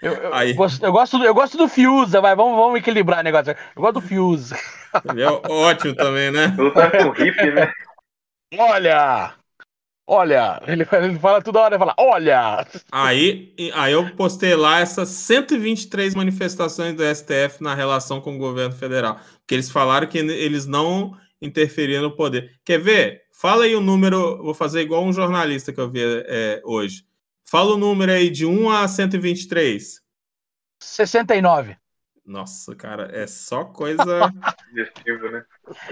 [0.00, 0.52] Eu, eu, Aí.
[0.54, 3.54] Gosto, eu, gosto, eu gosto do Fiuza, vai, vamos, vamos equilibrar o negócio.
[3.74, 4.56] Eu gosto do Fiuza.
[5.10, 6.54] Ele é ótimo também, né?
[6.56, 7.72] Lutar com o hip, né?
[8.58, 9.34] Olha!
[10.06, 10.60] Olha!
[10.66, 12.66] Ele, ele fala toda hora, ele fala, olha!
[12.90, 18.74] Aí, aí eu postei lá essas 123 manifestações do STF na relação com o governo
[18.74, 19.20] federal.
[19.38, 22.58] Porque eles falaram que eles não interferiam no poder.
[22.64, 23.22] Quer ver?
[23.32, 27.04] Fala aí o número, vou fazer igual um jornalista que eu vi é, hoje.
[27.44, 30.00] Fala o número aí de 1 a 123.
[30.80, 31.76] 69.
[32.24, 34.32] Nossa, cara, é só coisa.
[34.72, 35.44] né?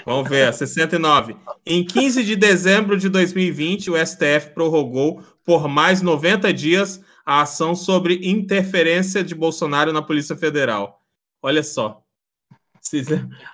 [0.07, 1.37] Vamos ver, 69.
[1.66, 7.75] Em 15 de dezembro de 2020, o STF prorrogou por mais 90 dias a ação
[7.75, 11.03] sobre interferência de Bolsonaro na Polícia Federal.
[11.43, 12.03] Olha só.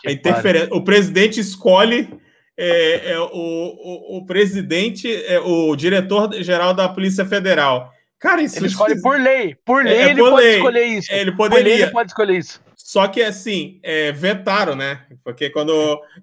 [0.07, 2.09] A interferência, o presidente escolhe
[2.57, 7.93] é, é, o, o, o, presidente, é, o diretor-geral da Polícia Federal.
[8.19, 9.55] Cara, isso ele escolhe por lei.
[9.65, 10.57] Por lei é, ele por pode lei.
[10.57, 11.12] escolher isso.
[11.12, 11.75] Ele poderia.
[11.75, 12.65] ele pode escolher isso.
[12.87, 15.09] Só que assim, é, vetaram, né?
[15.25, 15.72] Porque quando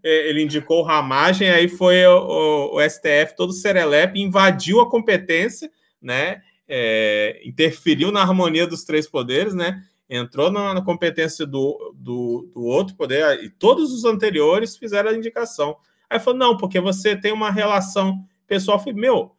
[0.01, 5.69] é, ele indicou ramagem, aí foi o, o, STF todo serelepe, invadiu a competência,
[6.01, 6.41] né?
[6.65, 9.83] É, interferiu na harmonia dos três poderes, né?
[10.09, 15.15] Entrou na, na competência do, do, do, outro poder, e todos os anteriores fizeram a
[15.15, 15.75] indicação.
[16.09, 18.77] Aí falou: não, porque você tem uma relação pessoal.
[18.77, 19.35] Eu falei, meu,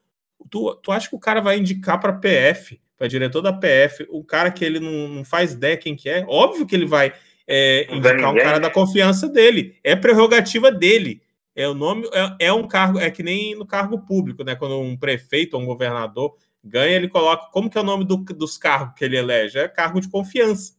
[0.50, 2.78] tu, tu acha que o cara vai indicar para PF?
[2.96, 6.24] Para diretor da PF, o cara que ele não, não, faz ideia quem que é,
[6.28, 7.12] óbvio que ele vai
[7.46, 9.76] é, indicar um cara da confiança dele.
[9.82, 11.22] É prerrogativa dele.
[11.56, 14.56] É o nome, é, é, um cargo, é que nem no cargo público, né?
[14.56, 18.16] Quando um prefeito ou um governador ganha, ele coloca como que é o nome do,
[18.16, 19.58] dos cargos que ele elege?
[19.58, 20.74] É cargo de confiança,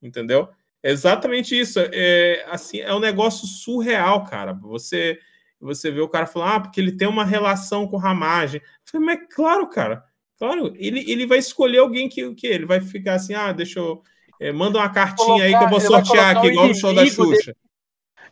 [0.00, 0.48] entendeu?
[0.82, 1.78] É exatamente isso.
[1.80, 4.52] É assim, é um negócio surreal, cara.
[4.52, 5.18] Você
[5.60, 8.60] você vê o cara falar, ah, porque ele tem uma relação com ramagem.
[8.60, 10.04] Eu falei, mas claro, cara.
[10.42, 14.02] Claro, ele, ele vai escolher alguém que, que ele vai ficar assim, ah, deixa eu.
[14.40, 17.06] É, manda uma cartinha colocar, aí que eu vou sortear aqui, igual no show da
[17.06, 17.52] Xuxa.
[17.52, 17.58] Dele.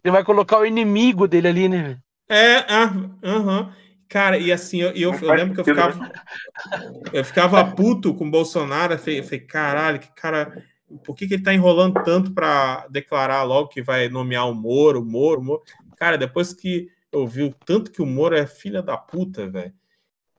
[0.02, 1.98] Ele vai colocar o inimigo dele ali, né?
[2.28, 3.14] É, aham.
[3.22, 3.72] Uh
[4.08, 6.12] Cara, e assim, eu, eu, eu lembro que eu ficava.
[7.12, 8.94] Eu ficava puto com o Bolsonaro.
[8.94, 10.64] Eu falei, caralho, que cara.
[11.04, 15.00] Por que, que ele tá enrolando tanto para declarar logo que vai nomear o Moro,
[15.00, 15.62] o Moro, o Moro?
[15.96, 19.72] Cara, depois que eu vi o tanto que o Moro é filha da puta, velho.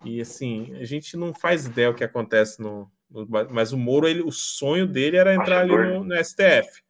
[0.04, 2.92] E assim, a gente não faz ideia o que acontece no.
[3.10, 6.84] no mas o Moro, ele, o sonho dele era entrar ali no, no STF.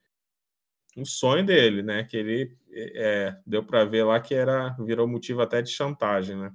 [0.96, 2.04] O sonho dele, né?
[2.04, 6.54] Que ele é, deu para ver lá que era virou motivo até de chantagem, né?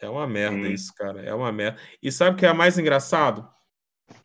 [0.00, 0.72] É uma merda Sim.
[0.72, 1.22] isso, cara.
[1.22, 1.78] É uma merda.
[2.02, 3.48] E sabe o que é mais engraçado?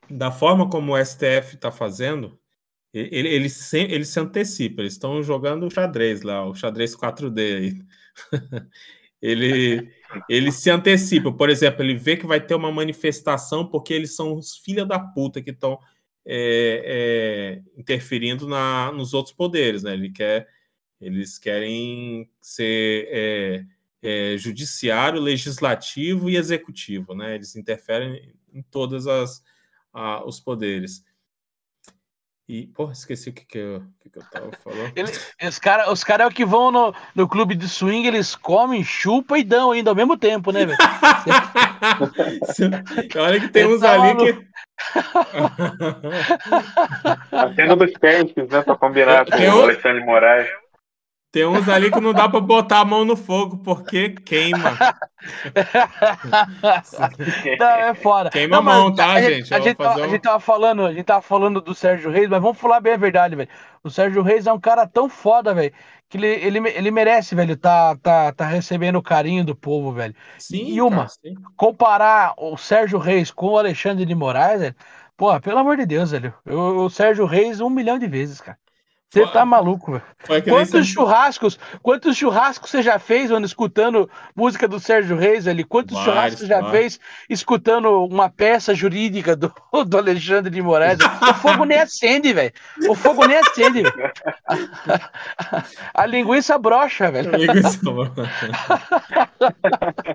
[0.10, 2.40] Da forma como o STF está fazendo,
[2.94, 4.82] ele, ele, se, ele se antecipa.
[4.82, 7.82] Eles estão jogando o xadrez lá, o xadrez 4D aí.
[9.22, 9.92] ele,
[10.30, 11.32] ele se antecipa.
[11.32, 15.00] Por exemplo, ele vê que vai ter uma manifestação porque eles são os filha da
[15.00, 15.80] puta que estão
[16.26, 19.94] é, é, interferindo na, nos outros poderes, né?
[19.94, 20.48] Ele quer,
[21.00, 23.66] eles querem ser é,
[24.02, 27.36] é judiciário, legislativo e executivo, né?
[27.36, 29.06] Eles interferem em todos
[30.26, 31.04] os poderes.
[32.48, 34.92] E, porra, esqueci o que, que, eu, que, que eu tava falando.
[34.96, 35.10] Ele,
[35.48, 38.84] os caras os cara é o que vão no, no clube de swing, eles comem,
[38.84, 40.78] chupam e dão ainda ao mesmo tempo, né, velho?
[43.16, 44.46] Olha que tem uns ali que.
[47.32, 48.62] A cena dos pentes, né?
[48.62, 50.50] Pra combinar com o Alexandre Moraes.
[51.34, 54.78] Tem uns ali que não dá para botar a mão no fogo porque queima.
[57.60, 58.30] não, é fora.
[58.30, 59.52] Queima não, a mão, tá, a gente?
[59.52, 60.04] A gente, a, um...
[60.04, 62.94] a gente tava falando, a gente tava falando do Sérgio Reis, mas vamos falar bem
[62.94, 63.50] a verdade, velho.
[63.84, 65.74] O Sérgio Reis é um cara tão foda, velho,
[66.08, 70.14] que ele, ele, ele merece, velho, tá, tá, tá recebendo o carinho do povo, velho.
[70.38, 74.76] Sim, e uma, cara, comparar o Sérgio Reis com o Alexandre de Moraes, velho,
[75.18, 76.32] pô, pelo amor de Deus, velho.
[76.46, 78.60] Eu, o Sérgio Reis um milhão de vezes, cara.
[79.14, 80.44] Você tá maluco, velho.
[80.50, 85.64] Quantos churrascos, quantos churrascos você já fez, mano, escutando música do Sérgio Reis ali?
[85.64, 87.00] Quantos Vários, churrascos você já fez
[87.30, 89.54] escutando uma peça jurídica do,
[89.86, 90.98] do Alexandre de Moraes?
[91.00, 92.52] O fogo nem acende, velho.
[92.90, 94.12] O fogo nem acende, velho.
[94.50, 97.30] A, a, linguiça brocha, velho.
[97.38, 97.80] Linguiça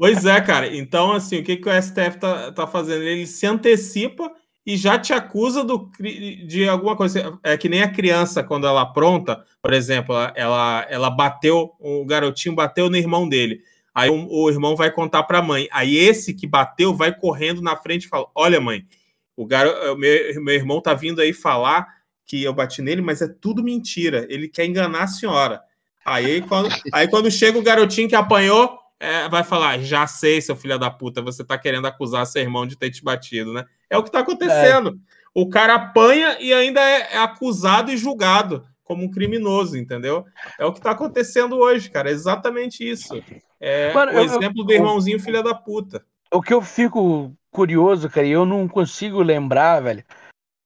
[0.01, 0.67] pois é, cara.
[0.75, 3.05] Então, assim, o que, que o STF tá, tá fazendo?
[3.05, 4.33] Ele se antecipa
[4.69, 7.39] e já te acusa do, de alguma coisa.
[7.43, 12.55] É que nem a criança, quando ela apronta, por exemplo, ela, ela bateu, o garotinho
[12.55, 13.63] bateu no irmão dele.
[13.95, 15.69] Aí o, o irmão vai contar para a mãe.
[15.73, 18.85] Aí esse que bateu vai correndo na frente e fala: Olha, mãe,
[19.35, 21.89] o garo, meu, meu irmão tá vindo aí falar
[22.27, 24.27] que eu bati nele, mas é tudo mentira.
[24.29, 25.63] Ele quer enganar a senhora.
[26.05, 30.57] Aí quando, aí, quando chega o garotinho que apanhou, é, vai falar: Já sei, seu
[30.57, 33.65] filho da puta, você tá querendo acusar seu irmão de ter te batido, né?
[33.89, 34.91] É o que está acontecendo.
[34.91, 35.19] É.
[35.35, 40.25] O cara apanha e ainda é, é, acusado e julgado como um criminoso, entendeu?
[40.59, 42.09] É o que está acontecendo hoje, cara.
[42.09, 43.23] É exatamente isso.
[43.61, 46.03] É Mano, o eu, exemplo eu, do irmãozinho filha da puta.
[46.33, 50.05] O que eu fico curioso, cara, e eu não consigo lembrar, velho,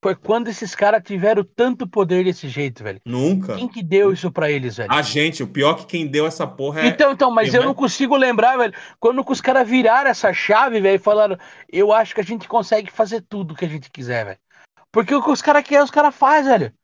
[0.02, 3.00] foi quando esses caras tiveram tanto poder desse jeito, velho.
[3.06, 3.54] Nunca.
[3.54, 4.90] Quem que deu isso para eles, velho?
[4.90, 6.86] A gente, o pior que quem deu essa porra é.
[6.88, 8.74] Então, então, mas eu, não consigo lembrar, velho.
[8.98, 11.38] Quando os caras viraram essa chave, velho, e falaram,
[11.72, 14.38] eu acho que a gente consegue fazer tudo que a gente quiser, velho.
[14.90, 16.74] Porque o que os caras querem, os caras fazem, velho.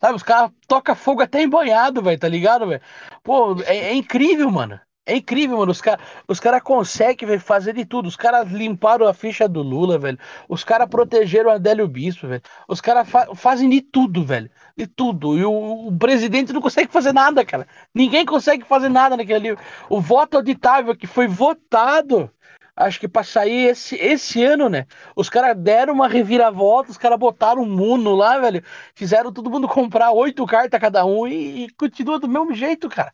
[0.00, 2.80] Sabe, os caras tocam fogo até embanhado, velho, tá ligado, velho?
[3.22, 4.80] Pô, é, é, incrível, mano.
[5.10, 5.72] É incrível, mano.
[5.72, 8.06] Os caras os cara conseguem fazer de tudo.
[8.06, 10.16] Os caras limparam a ficha do Lula, velho.
[10.48, 12.42] Os caras protegeram a Adélio Bispo, velho.
[12.68, 14.48] Os caras fa fazem de tudo, velho.
[14.76, 15.36] De tudo.
[15.36, 17.66] E o, o, presidente não consegue fazer nada, cara.
[17.92, 19.64] Ninguém consegue fazer nada naquele livro.
[19.88, 22.30] O voto auditável que foi votado
[22.76, 24.86] acho que para sair esse, esse ano, né?
[25.16, 28.62] Os caras deram uma reviravolta, os caras botaram um Muno lá, velho.
[28.94, 33.12] Fizeram todo mundo comprar oito cartas cada um e, e, continua do mesmo jeito, cara.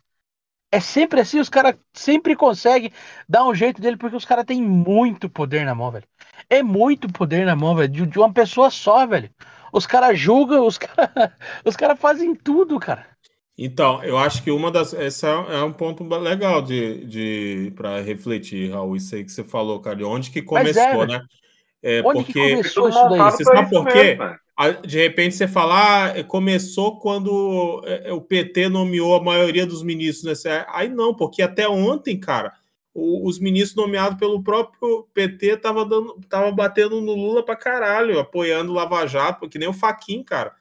[0.71, 2.91] É sempre assim, os caras sempre conseguem
[3.29, 6.05] dar um jeito dele, porque os caras têm muito poder na mão, velho.
[6.51, 9.31] É muito poder na mão, velho, de, de uma pessoa só, velho.
[9.73, 11.11] Os caras julgam, os caras
[11.65, 13.07] os cara fazem tudo, cara.
[13.59, 14.93] Então, eu acho que uma das.
[14.93, 19.81] Esse é um ponto legal de, de para refletir, Raul, isso aí que você falou,
[19.81, 21.23] cara, de onde que é, começou, é, né?
[21.83, 23.21] É, onde porque, que começou isso daí?
[23.21, 24.19] Você sabe por quê?
[24.87, 30.45] De repente você fala, ah, começou quando é, o PT nomeou a maioria dos ministros,
[30.45, 30.65] né?
[30.69, 32.55] Aí não, porque até ontem, cara,
[32.95, 38.73] os ministros nomeados pelo próprio PT estavam dando, tava batendo no Lula pra caralho, apoiando
[38.73, 40.55] o Lava Jato, que nem o Faquin, cara.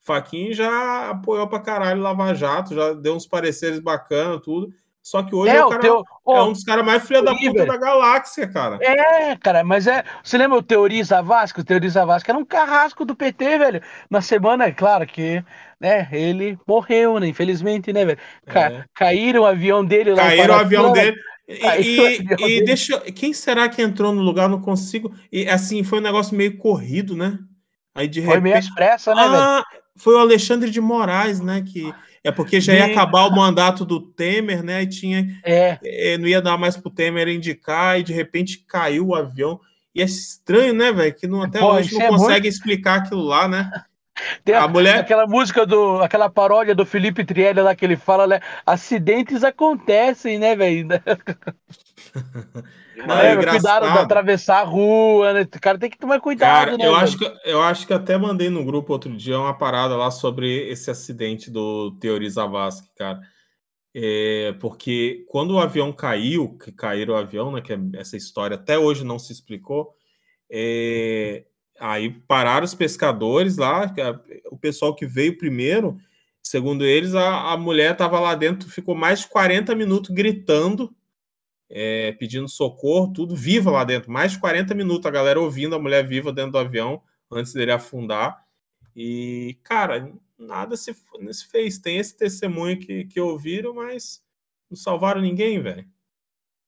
[0.00, 4.74] Faquin já apoiou pra caralho Lava Jato, já deu uns pareceres bacanas, tudo.
[5.08, 6.04] Só que hoje é, é, cara, teu...
[6.28, 8.78] é um dos caras mais filha da puta da galáxia, cara.
[8.82, 10.04] É, cara, mas é.
[10.22, 11.62] Você lembra o Teoriza Vasco?
[11.62, 13.82] O Teoriza Vasco era um carrasco do PT, velho.
[14.10, 15.42] Na semana, é claro que,
[15.80, 17.26] né, ele morreu, né?
[17.26, 18.18] Infelizmente, né, velho?
[18.44, 18.84] Ca é.
[18.94, 20.24] Caíram o avião dele lá.
[20.24, 21.16] Caíram o avião dele.
[21.48, 23.00] E, e, e deixa.
[23.12, 24.46] Quem será que entrou no lugar?
[24.46, 25.10] Não consigo.
[25.32, 27.38] E assim, foi um negócio meio corrido, né?
[27.94, 28.34] Aí de repente.
[28.34, 29.82] Foi meio expressa, né, ah, velho?
[29.96, 31.64] foi o Alexandre de Moraes, né?
[31.66, 31.94] Que
[32.24, 34.82] é porque já ia acabar o mandato do Temer, né?
[34.82, 35.78] E tinha, é.
[35.82, 39.60] é não ia dar mais pro Temer indicar, e de repente caiu o avião.
[39.94, 41.14] E é estranho, né, velho?
[41.14, 42.54] Que não, até Pô, hoje não é consegue muito...
[42.54, 43.70] explicar aquilo lá, né?
[44.44, 44.98] Tem a, a, mulher...
[44.98, 46.02] aquela música do.
[46.02, 48.40] aquela paródia do Felipe Trielli lá que ele fala, né?
[48.66, 50.88] Acidentes acontecem, né, velho?
[52.96, 55.42] Não, é, é cuidado de atravessar a rua, né?
[55.42, 56.86] O cara tem que tomar cuidado, cara, né?
[56.86, 60.10] Eu acho, que, eu acho que até mandei no grupo outro dia uma parada lá
[60.10, 63.20] sobre esse acidente do Teori Zavascki, cara.
[63.94, 67.60] É, porque quando o avião caiu, que caíram o avião, né?
[67.60, 69.94] Que é essa história até hoje não se explicou.
[70.50, 71.44] É,
[71.78, 73.92] aí pararam os pescadores lá,
[74.50, 75.98] o pessoal que veio primeiro,
[76.42, 80.92] segundo eles, a, a mulher estava lá dentro, ficou mais de 40 minutos gritando
[81.70, 84.10] é, pedindo socorro, tudo viva lá dentro.
[84.10, 87.72] Mais de 40 minutos a galera ouvindo a mulher viva dentro do avião antes dele
[87.72, 88.42] afundar.
[88.96, 91.78] E, cara, nada se, se fez.
[91.78, 94.22] Tem esse testemunho que, que ouviram, mas
[94.70, 95.86] não salvaram ninguém, velho.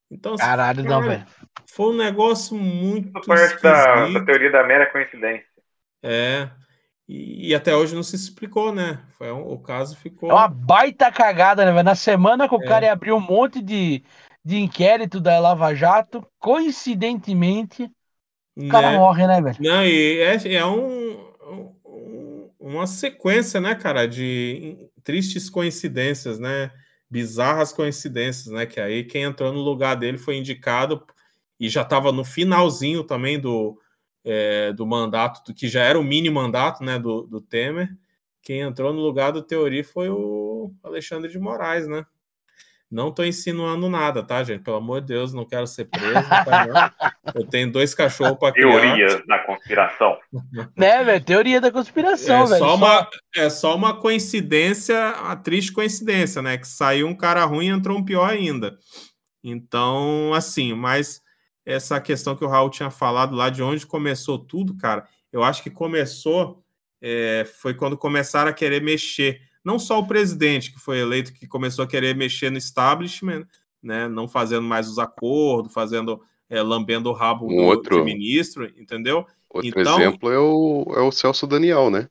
[0.09, 1.25] Então, Caralho, não, velho.
[1.65, 3.11] Foi um negócio muito.
[3.25, 5.47] Parte da, da, teoria da mera coincidência.
[6.03, 6.49] É.
[7.07, 9.01] E, e, até hoje não se explicou, né?
[9.17, 10.29] Foi um, o caso ficou.
[10.29, 11.83] É uma baita cagada, né, velho?
[11.83, 12.67] Na semana que o é.
[12.67, 14.03] cara ia abrir um monte de,
[14.43, 17.89] de inquérito da Lava Jato, coincidentemente,
[18.55, 18.97] o cara né?
[18.97, 19.57] morre, né, velho?
[19.59, 21.13] Não, e é, é um,
[21.85, 26.71] um, uma sequência, né, cara, de tristes coincidências, né?
[27.09, 28.65] Bizarras coincidências, né?
[28.65, 31.05] Que aí quem entrou no lugar dele foi indicado
[31.59, 33.79] e já estava no finalzinho também do,
[34.23, 37.89] é, do mandato, do, que já era o mini mandato, né, do, do Temer.
[38.41, 42.05] Quem entrou no lugar do Teori foi o Alexandre de Moraes, né?
[42.91, 44.63] Não estou insinuando nada, tá, gente?
[44.63, 46.13] Pelo amor de Deus, não quero ser preso.
[46.13, 46.93] Tá
[47.33, 48.69] eu tenho dois cachorros para criar.
[48.69, 50.17] Teoria da conspiração.
[50.75, 51.23] Né, velho?
[51.23, 52.59] Teoria da conspiração, é velho.
[52.59, 56.57] Só uma, é só uma coincidência, uma triste coincidência, né?
[56.57, 58.77] Que saiu um cara ruim e entrou um pior ainda.
[59.41, 61.21] Então, assim, mas
[61.65, 65.63] essa questão que o Raul tinha falado lá de onde começou tudo, cara, eu acho
[65.63, 66.61] que começou
[67.01, 71.47] é, foi quando começaram a querer mexer não só o presidente que foi eleito, que
[71.47, 73.45] começou a querer mexer no establishment,
[73.81, 78.03] né, não fazendo mais os acordos, fazendo é, lambendo o rabo um do, outro, do
[78.03, 79.25] ministro, entendeu?
[79.49, 82.07] Outro então, exemplo é o, é o Celso Daniel, né?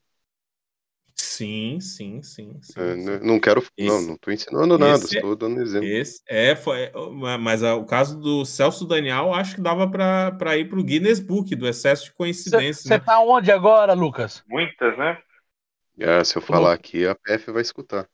[1.14, 2.58] Sim, sim, sim.
[2.62, 3.04] sim, é, sim.
[3.04, 3.62] Né, não quero.
[3.76, 5.86] Esse, não, não estou ensinando nada, estou dando exemplo.
[5.86, 6.90] Esse, é, foi,
[7.38, 11.54] mas o caso do Celso Daniel, acho que dava para ir para o Guinness Book
[11.54, 12.82] do excesso de coincidência.
[12.82, 13.24] Você está né?
[13.26, 14.42] onde agora, Lucas?
[14.48, 15.18] Muitas, né?
[16.02, 18.08] Ah, se eu falar aqui, a PF vai escutar.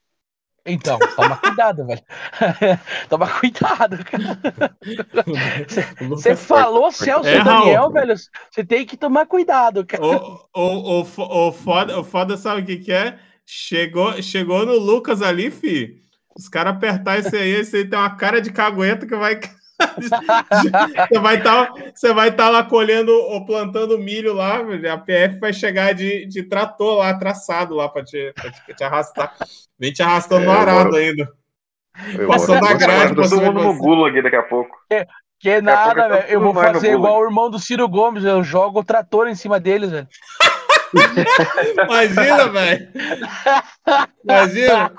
[0.66, 2.03] Então, toma cuidado, velho.
[3.09, 4.39] toma cuidado, cara.
[6.09, 7.93] Você falou Celso é, Daniel, Raul.
[7.93, 8.14] velho.
[8.51, 10.05] Você tem que tomar cuidado, cara.
[10.05, 13.18] O, o, o, o, foda, o foda sabe o que, que é?
[13.47, 16.03] Chegou, chegou no Lucas ali, fi.
[16.37, 19.39] Os caras apertar esse aí, esse aí tem uma cara de cagueta que vai.
[21.09, 24.61] você vai estar tá, você vai estar tá lá colhendo ou plantando milho lá,
[24.93, 28.33] a PF vai chegar de, de trator lá, traçado lá para te,
[28.66, 29.35] te, te, arrastar.
[29.79, 31.29] Vem te arrastando é, no arado moro, ainda.
[32.27, 33.14] Passando a grade.
[33.14, 34.77] Todo mundo no gulag daqui a pouco.
[34.91, 35.07] É,
[35.39, 36.29] que nada, velho.
[36.29, 39.61] Eu vou fazer igual o irmão do Ciro Gomes, eu jogo o trator em cima
[39.61, 40.09] deles, velho.
[41.85, 42.89] Imagina, velho.
[44.24, 44.93] Imagina.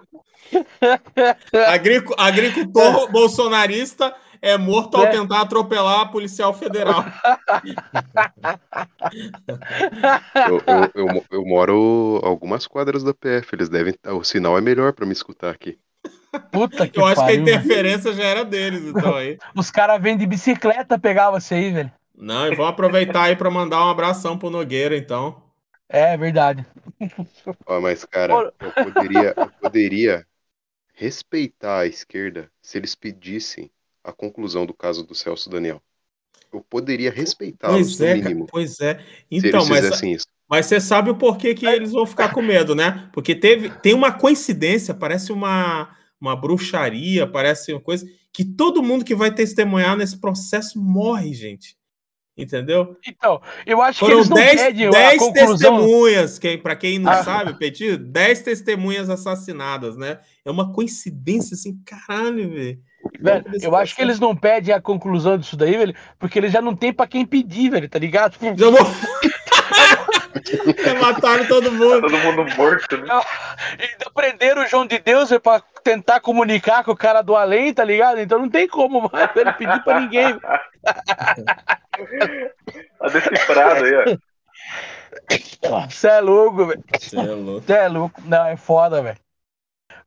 [1.67, 5.11] Agric agricultor bolsonarista é morto ao é.
[5.11, 7.05] tentar atropelar a policial federal.
[10.47, 13.95] eu, eu, eu, eu, moro algumas quadras da PF, eles devem.
[14.05, 15.77] O sinal é melhor para me escutar aqui.
[16.51, 17.43] Puta que Eu acho pariu.
[17.43, 19.37] que a interferência já era deles, então aí.
[19.55, 21.91] Os caras vêm de bicicleta pegar você aí, velho.
[22.15, 25.43] Não, e vou aproveitar aí para mandar um abração pro Nogueira, então.
[25.87, 26.65] É verdade.
[27.65, 30.27] Oh, mas, cara, eu poderia, eu poderia
[30.93, 33.71] respeitar a esquerda se eles pedissem
[34.07, 35.81] a conclusão do caso do Celso Daniel.
[36.51, 38.47] Eu poderia respeitá-los, é, mínimo.
[38.49, 39.03] Pois é.
[39.29, 40.25] Então, mas, isso.
[40.49, 43.09] mas você sabe o porquê que eles vão ficar com medo, né?
[43.11, 49.03] Porque teve, tem uma coincidência, parece uma, uma bruxaria, parece uma coisa que todo mundo
[49.03, 51.75] que vai testemunhar nesse processo morre, gente.
[52.37, 52.95] Entendeu?
[53.05, 55.77] Então, eu acho Foram que eles não dez, pedem dez conclusão...
[55.77, 57.23] testemunhas, que, para quem não ah.
[57.23, 60.19] sabe, Petit, 10 testemunhas assassinadas, né?
[60.45, 62.79] É uma coincidência assim, caralho, velho.
[63.19, 66.61] Velho, eu acho que eles não pedem a conclusão disso daí, velho, porque eles já
[66.61, 68.37] não tem para quem pedir, velho, tá ligado?
[68.39, 68.79] Já vou...
[71.01, 72.01] mataram todo mundo.
[72.01, 73.21] Todo mundo morto, né?
[73.79, 77.73] Ainda prenderam o João de Deus é pra tentar comunicar com o cara do além,
[77.73, 78.19] tá ligado?
[78.19, 80.39] Então não tem como mais ele pedir pra ninguém.
[80.39, 80.61] tá
[83.11, 84.17] decifrado aí, ó.
[85.89, 86.83] Você é louco, velho.
[86.99, 87.71] Você é louco.
[87.71, 88.21] é louco.
[88.25, 89.17] Não, é foda, velho.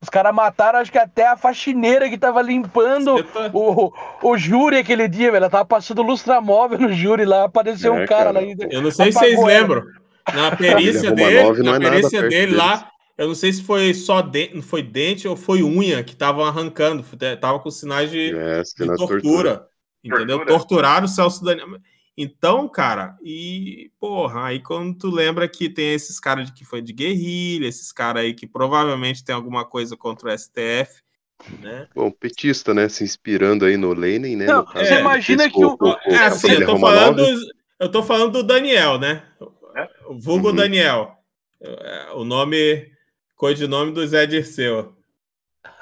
[0.01, 3.51] Os caras mataram, acho que até a faxineira que tava limpando tá...
[3.53, 3.93] o,
[4.23, 5.43] o júri aquele dia, velho.
[5.43, 8.67] Ela tava passando lustramóvel no júri lá, apareceu é, um cara, cara, lá ainda.
[8.71, 9.83] Eu não sei se vocês lembram.
[10.33, 14.59] Na perícia dele, na é perícia dele lá, eu não sei se foi só de,
[14.63, 17.05] foi dente ou foi unha que estavam arrancando,
[17.39, 19.67] tava com sinais de, é, de tortura, tortura,
[20.03, 20.37] entendeu?
[20.37, 20.57] Tortura.
[20.57, 21.67] Torturaram o Celso Daniel.
[22.21, 26.93] Então, cara, e porra, aí quando tu lembra que tem esses caras que foi de
[26.93, 31.01] guerrilha, esses caras aí que provavelmente tem alguma coisa contra o STF,
[31.59, 31.87] né?
[31.95, 32.87] Bom, petista, né?
[32.89, 34.45] Se inspirando aí no Lenin, né?
[34.45, 35.75] Não, você imagina que o.
[36.05, 37.25] é assim, eu tô, falando,
[37.79, 39.23] eu tô falando do Daniel, né?
[39.75, 39.89] É?
[40.07, 40.55] O vulgo uhum.
[40.55, 41.17] Daniel.
[41.59, 42.91] É, o nome,
[43.35, 44.95] codinome do Zé Dirceu.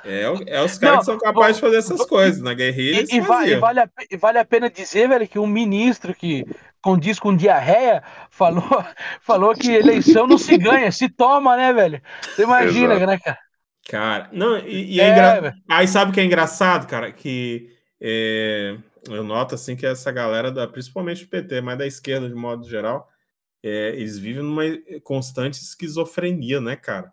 [0.05, 3.05] É, é os caras que são capazes de fazer essas coisas na guerrilha.
[3.09, 6.45] E, e, vale, vale, a, vale a pena dizer, velho, que um ministro que
[6.81, 8.63] condiz com diarreia falou,
[9.21, 12.01] falou que eleição não se ganha, se toma, né, velho?
[12.21, 13.11] Você imagina, Exato.
[13.11, 13.39] né, cara?
[13.89, 15.55] Cara, não, e, e é, é engra...
[15.67, 17.11] Aí sabe o que é engraçado, cara?
[17.11, 17.69] Que
[17.99, 18.77] é,
[19.09, 22.69] eu noto assim que essa galera, da, principalmente o PT, mas da esquerda de modo
[22.69, 23.09] geral,
[23.63, 24.63] é, eles vivem numa
[25.03, 27.11] constante esquizofrenia, né, cara?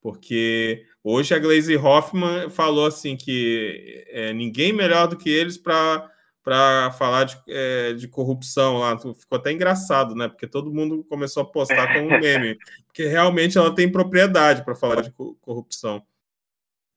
[0.00, 6.10] Porque hoje a Glaze Hoffman falou assim que é, ninguém melhor do que eles para
[6.48, 8.96] para falar de, é, de corrupção lá.
[8.96, 10.28] Ficou até engraçado, né?
[10.28, 12.56] Porque todo mundo começou a postar como um meme.
[12.88, 16.02] Porque realmente ela tem propriedade para falar de corrupção.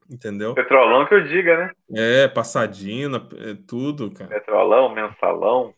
[0.09, 0.53] Entendeu?
[0.53, 1.71] Petrolão que eu diga, né?
[1.93, 4.29] É, passadina, é tudo, cara.
[4.29, 5.73] Petrolão, mensalão.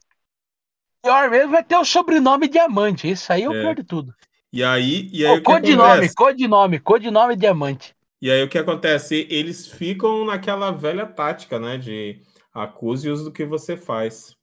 [1.01, 3.09] Pior mesmo é ter o sobrenome diamante.
[3.09, 4.13] Isso aí é o pior de tudo.
[4.51, 5.09] E aí.
[5.11, 7.92] E aí oh, codinome, codinome, codinome diamante.
[8.23, 9.27] E aí o que acontece?
[9.29, 11.77] Eles ficam naquela velha tática, né?
[11.77, 12.21] De
[12.53, 14.33] acuse-os do que você faz.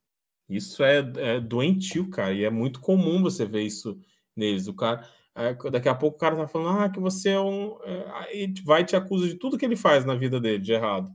[0.46, 3.98] Isso é, é, doentio, cara, e é muito comum você ver isso
[4.36, 4.68] neles.
[4.68, 7.78] O cara, é, daqui a pouco o cara tá falando, ah, que você é um.
[7.82, 11.10] É, vai te acusa de tudo que ele faz na vida dele de errado.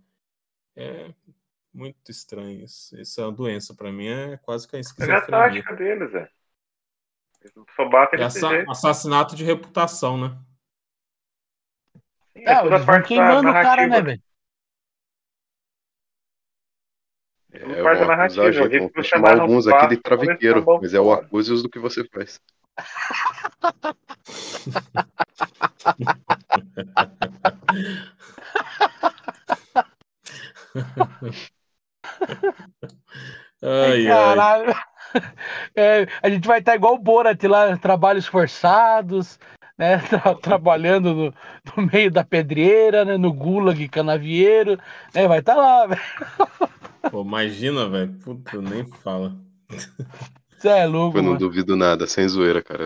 [0.76, 1.14] É
[1.72, 3.00] muito estranho isso.
[3.00, 5.22] Isso é uma doença, para mim é quase que a esquizofrenia.
[5.22, 6.28] É a tática deles, é.
[7.76, 10.36] Só batem é assa assassinato de reputação, né?
[12.36, 14.22] É, é eles vão queimando o cara, né, velho?
[17.52, 18.52] É, parte da narrativa.
[18.52, 22.42] Gente, vamos chamar alguns aqui de traviqueiro, mas é o acuse do que você faz.
[33.64, 34.74] ai, Caralho.
[34.74, 34.76] Ai.
[35.78, 39.40] É, a gente vai estar igual o Borat lá, trabalhos forçados,
[39.78, 39.98] né?
[40.10, 41.34] Tra trabalhando no,
[41.76, 43.18] no, meio da pedreira, né?
[43.18, 44.78] No gulag canavieiro,
[45.14, 45.28] né?
[45.28, 46.02] Vai estar lá, velho.
[47.12, 48.14] Pô, imagina, velho.
[48.20, 49.36] Puta, nem fala.
[50.58, 51.18] Você é louco.
[51.18, 51.40] Eu não mano.
[51.40, 52.86] duvido nada, sem zoeira, cara.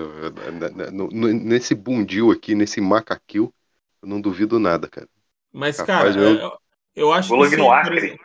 [1.12, 3.54] Nesse bundil aqui, nesse macaquil,
[4.02, 5.08] eu não duvido nada, cara.
[5.52, 6.52] Mas, Capaz cara, eu...
[6.96, 7.58] eu, acho Gulag que.
[7.58, 8.20] no Acre.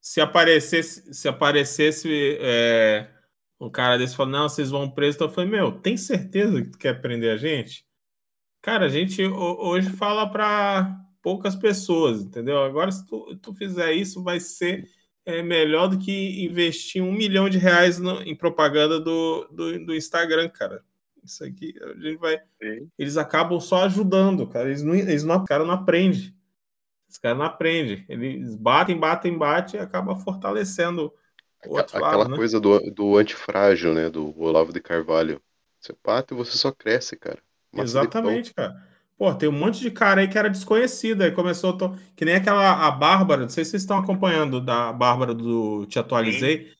[0.00, 3.08] se aparecesse, se aparecesse é,
[3.60, 6.70] um cara desse falando, não, vocês vão preso, então eu falei, meu, tem certeza que
[6.70, 7.86] tu quer prender a gente?
[8.60, 12.62] Cara, a gente hoje fala para poucas pessoas, entendeu?
[12.62, 14.88] Agora, se tu, tu fizer isso, vai ser
[15.24, 19.94] é, melhor do que investir um milhão de reais no, em propaganda do, do, do,
[19.94, 20.84] Instagram, cara.
[21.24, 22.38] Isso aqui, a gente vai.
[22.62, 22.88] Sim.
[22.96, 24.68] Eles acabam só ajudando, cara.
[24.68, 26.32] Eles não, eles não, cara não aprende.
[27.08, 28.04] Esse cara não aprende.
[28.08, 31.12] Eles batem, batem, batem e acaba fortalecendo
[31.68, 32.36] outro Aquela lado, né?
[32.36, 34.08] coisa do, do antifrágil, né?
[34.08, 35.40] Do Olavo de Carvalho.
[35.80, 37.38] Você bate e você só cresce, cara.
[37.72, 38.76] Massa Exatamente, cara.
[39.18, 41.96] Pô, tem um monte de cara aí que era desconhecido, aí começou, to...
[42.14, 45.98] que nem aquela, a Bárbara, não sei se vocês estão acompanhando, da Bárbara do Te
[45.98, 46.70] Atualizei.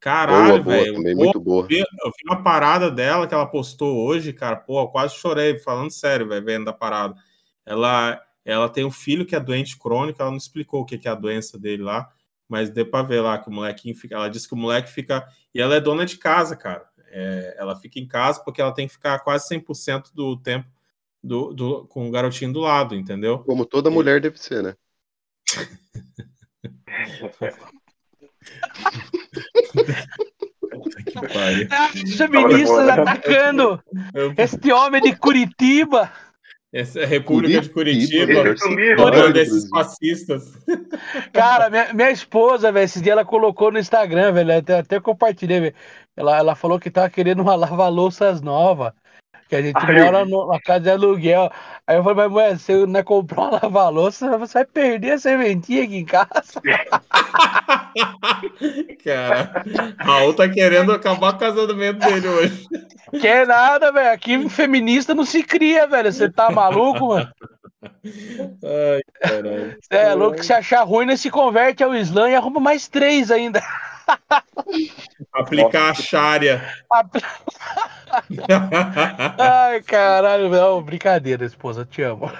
[0.00, 1.00] Caralho, velho.
[1.14, 1.64] Muito boa.
[1.64, 5.14] Eu vi, eu vi uma parada dela que ela postou hoje, cara, pô, eu quase
[5.16, 7.14] chorei, falando sério, velho, vendo a parada.
[7.64, 11.10] Ela, ela tem um filho que é doente crônico, ela não explicou o que é
[11.10, 12.10] a doença dele lá,
[12.48, 15.26] mas deu pra ver lá que o molequinho fica, ela disse que o moleque fica,
[15.54, 16.86] e ela é dona de casa, cara.
[17.14, 20.66] É, ela fica em casa porque ela tem que ficar quase 100% do tempo
[21.22, 23.40] do, do, com o garotinho do lado, entendeu?
[23.40, 23.92] Como toda e...
[23.92, 24.74] mulher deve ser, né?
[32.16, 33.82] Feministas atacando
[34.36, 36.12] este homem de Curitiba.
[36.72, 40.58] Essa é a República Curitiba, de Curitiba, desses fascistas.
[41.30, 45.60] Cara, minha, minha esposa, velho, esse dia ela colocou no Instagram, velho, até, até compartilhei,
[45.60, 45.74] velho.
[46.16, 48.94] Ela, ela falou que tava querendo uma lava-louças nova
[49.52, 51.50] que a gente Ai, mora na casa de aluguel.
[51.86, 55.18] Aí eu falei, mas mulher, você não é comprou uma lava-louça, você vai perder a
[55.18, 56.30] serventia aqui em casa.
[59.04, 59.62] Cara,
[59.98, 62.66] Raul tá querendo acabar o casamento dele hoje.
[63.20, 64.10] Quer nada, velho.
[64.10, 66.10] Aqui feminista não se cria, velho.
[66.10, 67.30] Você tá maluco, mano?
[68.02, 69.76] Ai, caralho.
[69.82, 73.30] Você é louco, se achar ruim, não se converte ao Islã e arruma mais três
[73.30, 73.62] ainda.
[75.32, 76.60] Aplicar a Sharia.
[79.38, 82.26] Ai, caralho, não, brincadeira, esposa, te amo.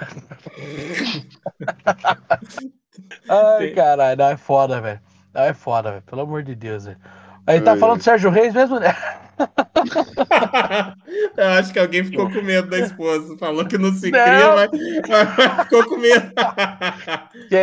[3.29, 4.99] Ai, caralho, não, é foda, velho.
[5.33, 6.97] Não, é foda, velho, pelo amor de Deus, velho.
[7.45, 8.95] Aí tá falando do Sérgio Reis mesmo, né?
[11.37, 13.37] Eu acho que alguém ficou com medo da esposa.
[13.37, 14.23] Falou que não se não.
[14.23, 14.69] cria, mas,
[15.09, 16.31] mas, ficou com medo.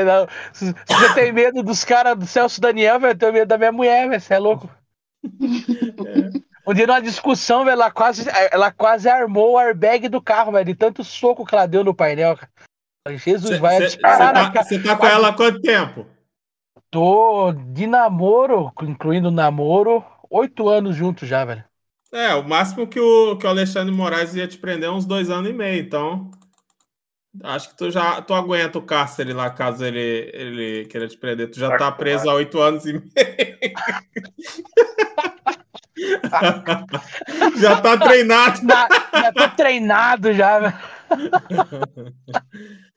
[0.07, 0.29] Não.
[0.53, 3.73] Se você tem medo dos caras do Celso Daniel, velho, eu tenho medo da minha
[3.73, 4.21] mulher, velho.
[4.21, 4.71] Você é louco.
[5.25, 5.29] É.
[6.66, 10.66] Um dia numa discussão, velho, ela quase, ela quase armou o airbag do carro, velho,
[10.66, 12.51] de tanto soco que ela deu no painel, cara.
[13.16, 16.07] Jesus, cê, vai Você tá, tá com ela há quanto tempo?
[16.91, 21.64] Tô de namoro, incluindo namoro, oito anos juntos já, velho.
[22.12, 25.31] É, o máximo que o, que o Alexandre Moraes ia te prender é uns dois
[25.31, 26.31] anos e meio, então.
[27.45, 31.51] Acho que tu já tu aguenta o cárcere lá, caso ele, ele queira te prender.
[31.51, 33.11] Tu já tá, tá preso há oito anos e meio.
[37.61, 38.61] já tá treinado.
[38.66, 40.74] Já, já tô treinado já, velho.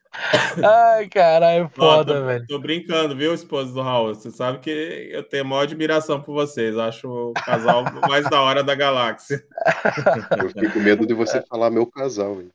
[0.62, 2.46] Ai, caralho, foda, tô, velho.
[2.46, 4.14] Tô brincando, viu, esposa do Raul?
[4.14, 6.78] Você sabe que eu tenho maior admiração por vocês.
[6.78, 9.44] Acho o casal mais da hora da galáxia.
[10.38, 12.50] Eu fiquei com medo de você falar meu casal, hein?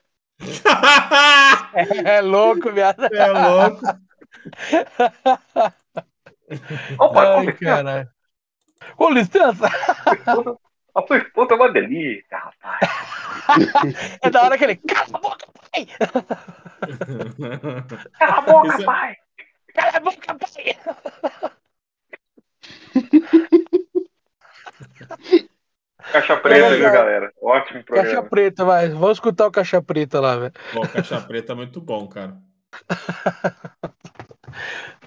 [1.74, 3.04] É, é louco, viado.
[3.04, 3.82] É louco.
[6.98, 8.10] Opa, Ai, caralho.
[8.96, 9.70] Com licença.
[11.00, 12.80] A tua esposa é uma delícia, rapaz.
[14.22, 14.76] É da hora que ele.
[14.76, 15.88] Cala a boca, pai!
[18.20, 18.82] Cala a boca, Isso...
[18.82, 19.16] É- pai!
[19.74, 20.50] Cala a boca, pai!
[26.12, 27.32] Caixa preta, viu, galera?
[27.42, 28.10] Ótimo programa.
[28.10, 28.90] Caixa preta, vai.
[28.90, 30.54] Vamos escutar o caixa preta lá, velho.
[30.74, 32.38] Bom, caixa preta é muito bom, cara.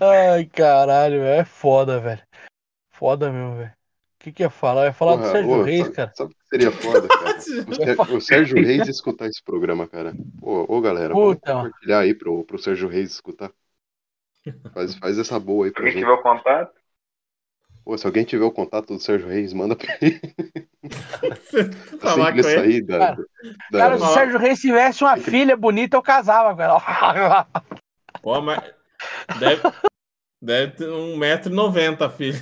[0.00, 2.22] Ai, caralho, é foda, velho.
[2.92, 3.81] Foda mesmo, velho
[4.22, 4.82] que, que ia falar?
[4.82, 6.12] Eu ia falar Porra, do Sérgio ô, Reis, sabe, cara.
[6.14, 8.12] Sabe o que seria foda, cara?
[8.12, 10.14] O, o Sérgio Reis escutar esse programa, cara.
[10.40, 13.50] Ô, ô galera, vamos compartilhar aí pro, pro Sérgio Reis escutar.
[14.72, 15.98] Faz, faz essa boa aí pra gente.
[15.98, 16.72] tiver o contato?
[17.84, 20.20] Pô, se alguém tiver o contato do Sérgio Reis, manda pra ele.
[22.00, 22.82] Falar com ele.
[22.82, 23.16] Da, cara,
[23.72, 27.46] da, cara se o Sérgio Reis tivesse uma filha bonita, eu casava com ela.
[28.22, 28.62] Pô, mas
[29.40, 29.62] deve,
[30.42, 32.38] Deve ter 1,90m, filho.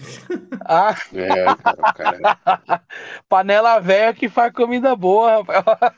[0.64, 0.94] Ah.
[1.12, 2.82] É, cara, cara.
[3.28, 5.92] Panela velha que faz comida boa, rapaz.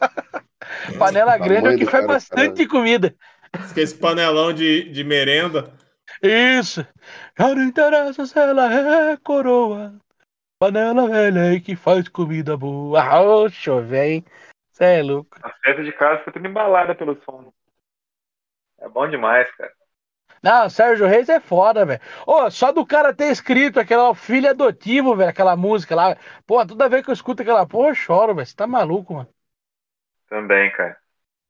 [0.99, 2.69] Panela grande é que faz cara, bastante cara.
[2.69, 3.15] comida.
[3.77, 5.73] Esse panelão de, de merenda.
[6.21, 6.85] Isso.
[7.39, 9.95] Já não interessa se ela é coroa.
[10.59, 13.21] Panela velha aí que faz comida boa.
[13.21, 14.25] Oxe, velho.
[14.73, 15.39] Você é louco.
[15.41, 17.53] A festa de casa foi tudo embalada pelo som.
[18.81, 19.73] É bom demais, cara.
[20.43, 22.01] Não, Sérgio Reis é foda, velho.
[22.27, 26.17] Ô, só do cara ter escrito aquela filho adotivo, velho, aquela música lá.
[26.45, 28.47] Pô, toda vez que eu escuto aquela porra, eu choro, velho.
[28.47, 29.29] Você tá maluco, mano.
[30.29, 30.99] Também, cara.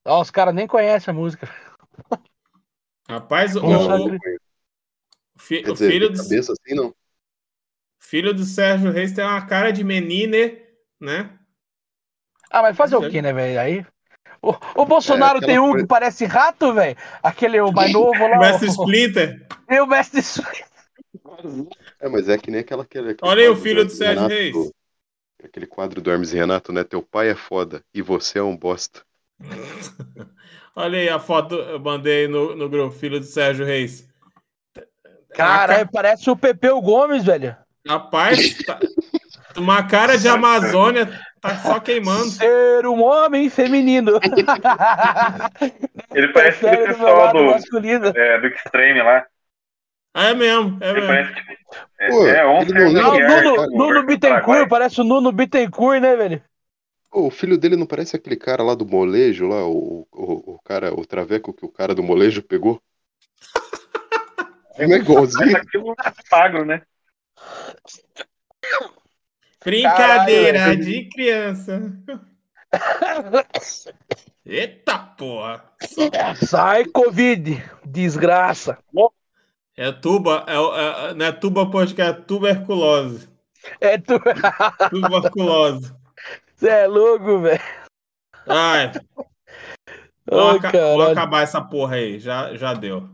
[0.04, 1.48] Ó, os caras nem conhecem a música.
[3.08, 4.18] Rapaz, o, o,
[5.38, 6.22] fi, o filho do.
[6.22, 6.94] Cabeça assim, não?
[7.98, 10.60] Filho do Sérgio Reis tem uma cara de menine,
[11.00, 11.38] né?
[12.50, 13.60] Ah, mas fazer o quê, né, velho?
[13.60, 13.86] Aí.
[14.42, 15.84] O, o Bolsonaro é, tem um coisa...
[15.84, 16.96] que parece rato, velho.
[17.22, 18.36] Aquele o mais novo lá.
[18.36, 19.46] o Mestre Splinter.
[19.70, 20.66] E o Mestre Splinter.
[22.00, 22.82] É, mas é que nem aquela.
[22.82, 24.72] Aquele Olha aí o filho do, do Sérgio Renato, Reis.
[25.44, 26.82] Aquele quadro do Hermes e Renato, né?
[26.82, 29.02] Teu pai é foda e você é um bosta.
[30.74, 34.08] Olha aí a foto, eu mandei no, no grupo, filho do Sérgio Reis.
[35.34, 37.56] Cara, parece o Pepeu Gomes, velho.
[37.86, 38.78] Rapaz, tá...
[39.56, 41.08] uma cara de Amazônia
[41.42, 42.30] tá só queimando.
[42.30, 44.12] Ser um homem feminino.
[46.14, 47.50] Ele parece aquele pessoal do,
[48.16, 49.26] é, do Extreme lá.
[50.14, 51.06] Ah, é mesmo, é mesmo.
[51.08, 51.52] Parece, tipo,
[51.98, 56.42] é, Pô, é, um não, Nuno, Nuno Bittencourt, parece o Nuno Bittencourt, né, velho?
[57.12, 60.94] o filho dele não parece aquele cara lá do molejo, lá, o, o, o cara,
[60.94, 62.80] o traveco que o cara do molejo pegou?
[64.74, 65.54] É igualzinho.
[65.54, 65.94] aquilo
[66.30, 66.80] magro, né?
[69.64, 71.92] Brincadeira Caralho, de criança.
[74.44, 75.64] Eita porra!
[76.44, 78.78] Sai, Covid, desgraça.
[79.76, 83.28] É tuba, é, é, não é tuba que é tuberculose.
[83.80, 84.18] É tu...
[84.90, 85.94] tuberculose.
[86.56, 87.60] Você é louco, velho.
[88.48, 88.92] Ai.
[90.28, 92.18] Vamos, aca vamos, acabar essa porra aí.
[92.18, 93.08] Já, já deu.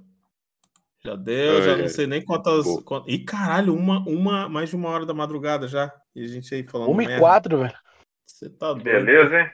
[1.09, 2.67] Já deu, já não sei nem quantas.
[2.85, 3.11] Quantas...
[3.11, 5.91] Ih, caralho, uma, uma, mais de uma hora da madrugada já.
[6.15, 6.91] E a gente aí falando.
[6.91, 7.75] Uma e quatro, velho.
[8.27, 8.85] Você tá doido.
[8.85, 9.51] Beleza, hein?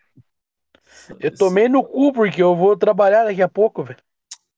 [1.21, 4.01] Eu tomei no cu porque eu vou trabalhar daqui a pouco, velho.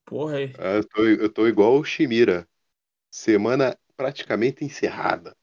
[0.05, 0.53] Porra aí.
[0.57, 2.47] Ah, eu, tô, eu tô igual o Shimira.
[3.11, 5.35] Semana praticamente encerrada.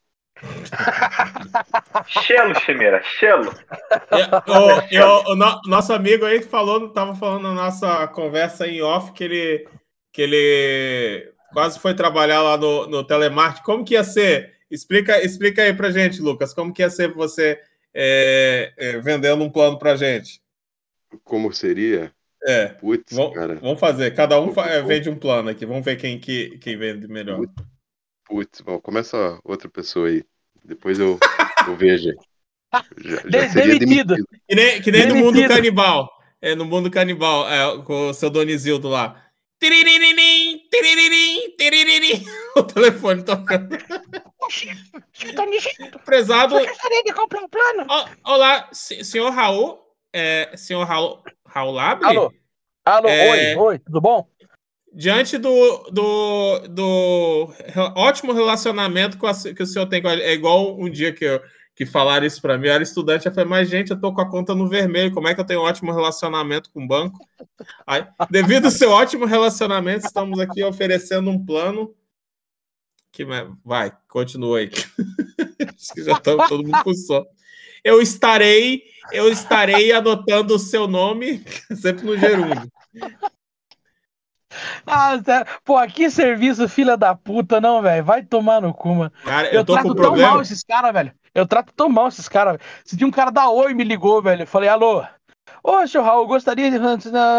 [2.09, 3.55] Chelo, Chimeira, Chelo.
[4.11, 8.83] É, o, o, o no, nosso amigo aí falou, tava falando na nossa conversa em
[8.83, 9.69] off que ele,
[10.13, 13.63] que ele quase foi trabalhar lá no, no telemarketing.
[13.63, 14.53] Como que ia ser?
[14.71, 17.59] Explica, explica aí pra gente, Lucas, como que ia ser você
[17.95, 20.43] é, é, vendendo um plano pra gente?
[21.23, 22.13] Como seria?
[22.45, 22.67] É.
[22.67, 23.55] Putz, vamos, cara.
[23.55, 24.13] Vamos fazer.
[24.15, 24.53] Cada um
[24.87, 25.65] vende um plano aqui.
[25.65, 27.41] Vamos ver quem, que, quem vende melhor.
[28.27, 28.61] Putz.
[28.61, 30.25] Bom, começa outra pessoa aí.
[30.65, 31.19] Depois eu,
[31.69, 32.11] eu vejo.
[32.99, 34.15] Já, já seria demitido.
[34.15, 34.41] demitido.
[34.49, 36.11] Que nem, que nem no mundo canibal.
[36.43, 39.25] É, no mundo canibal, é, com o seu Donizildo lá.
[39.59, 40.04] Tiriririm.
[42.57, 43.77] O telefone tocando.
[46.05, 46.57] Prezado.
[46.57, 47.85] Eu gostaria de comprar um plano.
[48.25, 49.81] olá, senhor Raul.
[50.13, 52.07] É, senhor Raul, Raul Labre?
[52.07, 52.33] Alô,
[52.85, 54.29] Alô é, oi, oi, tudo bom?
[54.95, 57.55] diante do, do, do
[57.97, 59.19] ótimo relacionamento
[59.55, 61.43] que o senhor tem com a, é igual um dia que, eu,
[61.75, 64.21] que falaram isso para mim, eu era estudante, eu falei, mas gente, eu tô com
[64.21, 67.19] a conta no vermelho, como é que eu tenho um ótimo relacionamento com o banco?
[67.85, 71.93] Aí, devido ao seu ótimo relacionamento, estamos aqui oferecendo um plano
[73.15, 73.25] que
[73.65, 74.71] vai, continua aí.
[76.05, 77.25] Já tá todo mundo com sono.
[77.85, 81.45] Eu estarei, eu estarei anotando o seu nome
[81.81, 82.69] sempre no gerúndio.
[84.87, 85.17] Ah,
[85.65, 88.05] pô, que serviço, filha da puta, não, velho.
[88.05, 89.13] Vai tomar no cu, mano.
[89.25, 90.31] Cara, eu, eu tô trato com tão problema.
[90.31, 91.13] mal esses caras, velho.
[91.35, 92.59] Eu trato tão mal esses caras.
[92.85, 94.43] Se tinha um cara da Oi me ligou, velho.
[94.43, 95.05] Eu falei, alô.
[95.63, 96.79] Ô, seu Raul, gostaria de.
[96.79, 96.97] Não,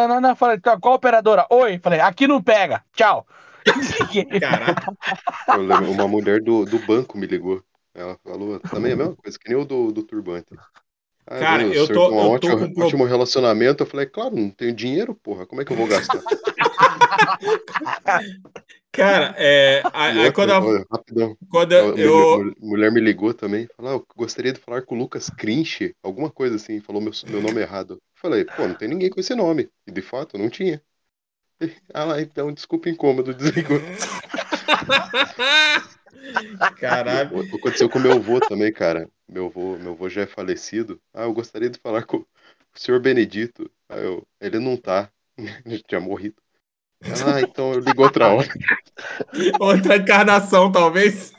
[0.07, 0.35] não, não.
[0.35, 1.45] Falei, qual operadora?
[1.49, 1.79] Oi.
[1.79, 2.83] Falei, aqui não pega.
[2.93, 3.25] Tchau.
[4.39, 4.95] Caraca.
[5.89, 7.63] Uma mulher do, do banco me ligou.
[7.93, 10.47] Ela falou também a mesma coisa, que nem o do, do turbante.
[11.27, 12.81] Ah, Cara, eu tô, um eu ótimo, tô com...
[12.83, 13.81] ótimo relacionamento.
[13.81, 15.45] Eu falei, claro, não tenho dinheiro, porra.
[15.45, 16.21] Como é que eu vou gastar?
[18.91, 21.37] Cara, é, aí, quando, olha, rapidão.
[21.49, 22.37] quando eu.
[22.37, 23.67] Mulher, mulher me ligou também.
[23.75, 26.79] Falou, ah, eu gostaria de falar com o Lucas Crinche, alguma coisa assim.
[26.79, 27.95] Falou meu, meu nome errado.
[27.95, 29.69] Eu falei, pô, não tem ninguém com esse nome.
[29.85, 30.81] E de fato, não tinha.
[31.93, 33.79] Ah lá, então, desculpa incômodo, desligou.
[36.79, 37.41] Caralho.
[37.55, 39.09] Aconteceu com meu avô também, cara.
[39.27, 41.01] Meu avô, meu avô já é falecido.
[41.13, 42.27] Ah, eu gostaria de falar com o
[42.75, 43.69] senhor Benedito.
[43.89, 45.09] Ah, eu, ele não tá.
[45.65, 46.35] Ele tinha morrido.
[47.03, 48.47] Ah, então eu ligo outra hora.
[49.59, 51.34] Outra encarnação, talvez.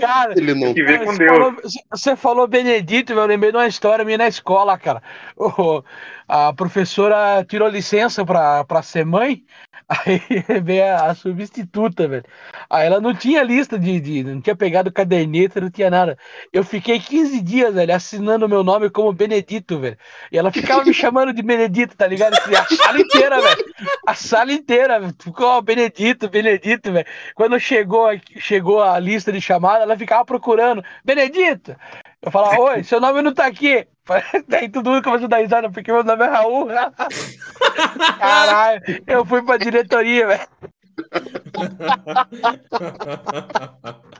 [0.00, 0.72] Cara, ele não...
[0.72, 1.32] que ver com você Deus.
[1.32, 1.56] Falou,
[1.90, 5.02] você falou Benedito, eu lembrei de uma história minha na escola, cara.
[5.36, 5.82] O,
[6.28, 9.44] a professora tirou licença pra, pra ser mãe,
[9.88, 10.20] aí
[10.62, 12.24] veio a, a substituta, velho.
[12.70, 14.24] Aí ela não tinha lista de, de.
[14.24, 16.18] Não tinha pegado caderneta, não tinha nada.
[16.52, 19.98] Eu fiquei 15 dias, velho, assinando o meu nome como Benedito, velho.
[20.32, 22.34] E ela ficava me chamando de Benedito, tá ligado?
[22.34, 23.64] A sala inteira, velho.
[24.06, 27.06] A sala inteira, ficou ó, Benedito, Benedito, velho.
[27.34, 28.03] Quando chegou,
[28.38, 31.76] chegou a lista de chamada, ela ficava procurando, Benedito!
[32.22, 33.86] Eu falava, oi, seu nome não tá aqui.
[34.48, 36.68] Daí todo mundo começou a dar risada, porque meu nome é Raul.
[38.18, 40.48] Caralho, eu fui pra diretoria, velho.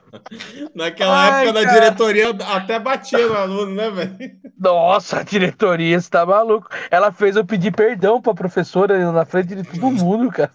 [0.75, 1.67] Naquela Ai, época, cara.
[1.67, 4.17] na diretoria até batia no aluno, né, velho?
[4.59, 6.69] Nossa, a diretoria, você tá maluco.
[6.91, 10.51] Ela fez eu pedir perdão pra professora na frente de todo mundo, cara.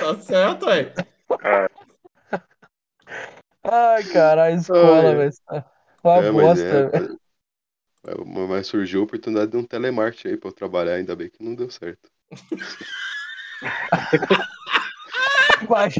[0.00, 0.92] tá certo, velho.
[3.64, 5.32] Ai, cara, a escola, velho.
[6.04, 7.20] Uma é, bosta, velho.
[8.06, 8.14] É,
[8.48, 11.54] mas surgiu a oportunidade de um telemarketing aí pra eu trabalhar, ainda bem que não
[11.54, 12.08] deu certo.
[15.68, 15.94] Mas,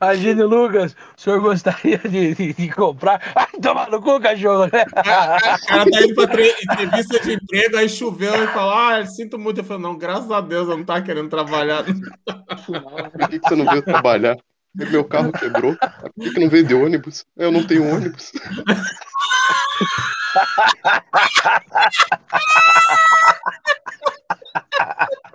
[0.00, 3.20] Agine Lucas, o senhor gostaria de, de, de comprar?
[3.34, 4.84] Ai, toma no cu, cachorro, né?
[4.96, 9.60] O cara tá indo pra entrevista de emprego, aí choveu e falou: Ah, sinto muito.
[9.60, 11.84] Eu falei: Não, graças a Deus, eu não tá querendo trabalhar.
[11.84, 14.36] Por que, que você não veio trabalhar?
[14.74, 15.76] Meu carro quebrou.
[15.76, 17.24] Por que, que não veio de ônibus?
[17.36, 18.32] Eu não tenho ônibus.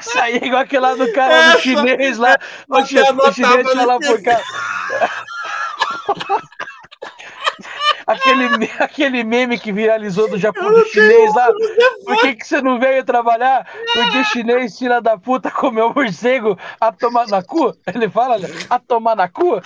[0.00, 2.38] Isso aí é igual aquele lá do cara do chinês lá.
[2.68, 4.40] O, chinês, o chinês lá por cá
[8.12, 11.48] aquele, aquele meme que viralizou do Japão chinês lá.
[12.04, 13.66] Por que, que você não veio trabalhar?
[13.92, 17.76] Porque o chinês, filha da puta, comeu morcego a tomar na cu?
[17.92, 18.48] Ele fala, né?
[18.68, 19.56] A tomar na cu?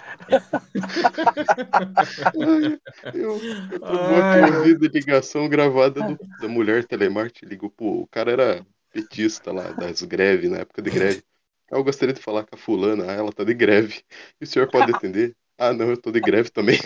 [2.34, 2.80] eu,
[3.14, 3.40] eu
[3.80, 7.47] tô ouvindo ligação gravada do, da mulher telemarketing.
[7.47, 11.22] Ligou, pô, o cara era petista lá das greves, na época de greve.
[11.70, 14.03] Eu gostaria de falar com a fulana, ah, ela tá de greve.
[14.40, 15.34] E o senhor pode atender?
[15.59, 16.78] Ah, não, eu tô de greve também.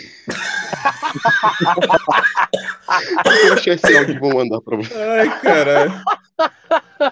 [3.47, 4.93] Eu achei esse áudio vou mandar pra você.
[4.93, 5.93] Ai, caralho.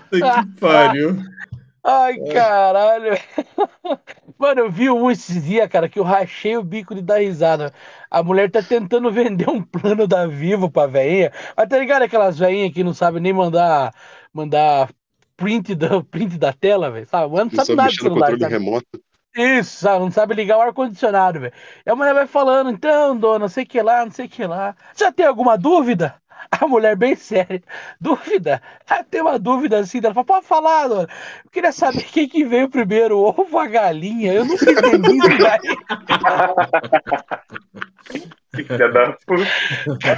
[0.10, 1.18] Que pariu.
[1.84, 3.18] Ai, caralho.
[4.38, 7.74] Mano, eu vi um esses dias, cara, que eu rachei o bico de dar risada.
[8.10, 11.32] A mulher tá tentando vender um plano da Vivo pra veinha.
[11.58, 13.94] Mas tá ligado aquelas veinhas que não sabem nem mandar,
[14.34, 14.90] mandar
[15.36, 17.08] print da, print da tela, velho?
[17.08, 17.36] Sabe?
[17.36, 18.32] Não, não sabe nada do celular.
[18.32, 19.02] Controle remoto.
[19.36, 20.00] Isso, sabe?
[20.04, 21.54] Não sabe ligar o ar-condicionado, velho.
[21.86, 24.76] E a mulher vai falando, então, dona, não sei que lá, não sei que lá.
[24.98, 26.20] Já tem alguma dúvida?
[26.62, 27.62] A mulher bem séria.
[28.02, 28.62] Dúvida?
[28.90, 30.00] Ah, tem uma dúvida assim.
[30.04, 31.08] Ela fala, pode falar, dona.
[31.44, 34.34] Eu queria saber quem que veio primeiro, o ovo ou a galinha.
[34.34, 35.60] Eu nunca entendi isso daí.
[38.56, 40.18] Filha da puta.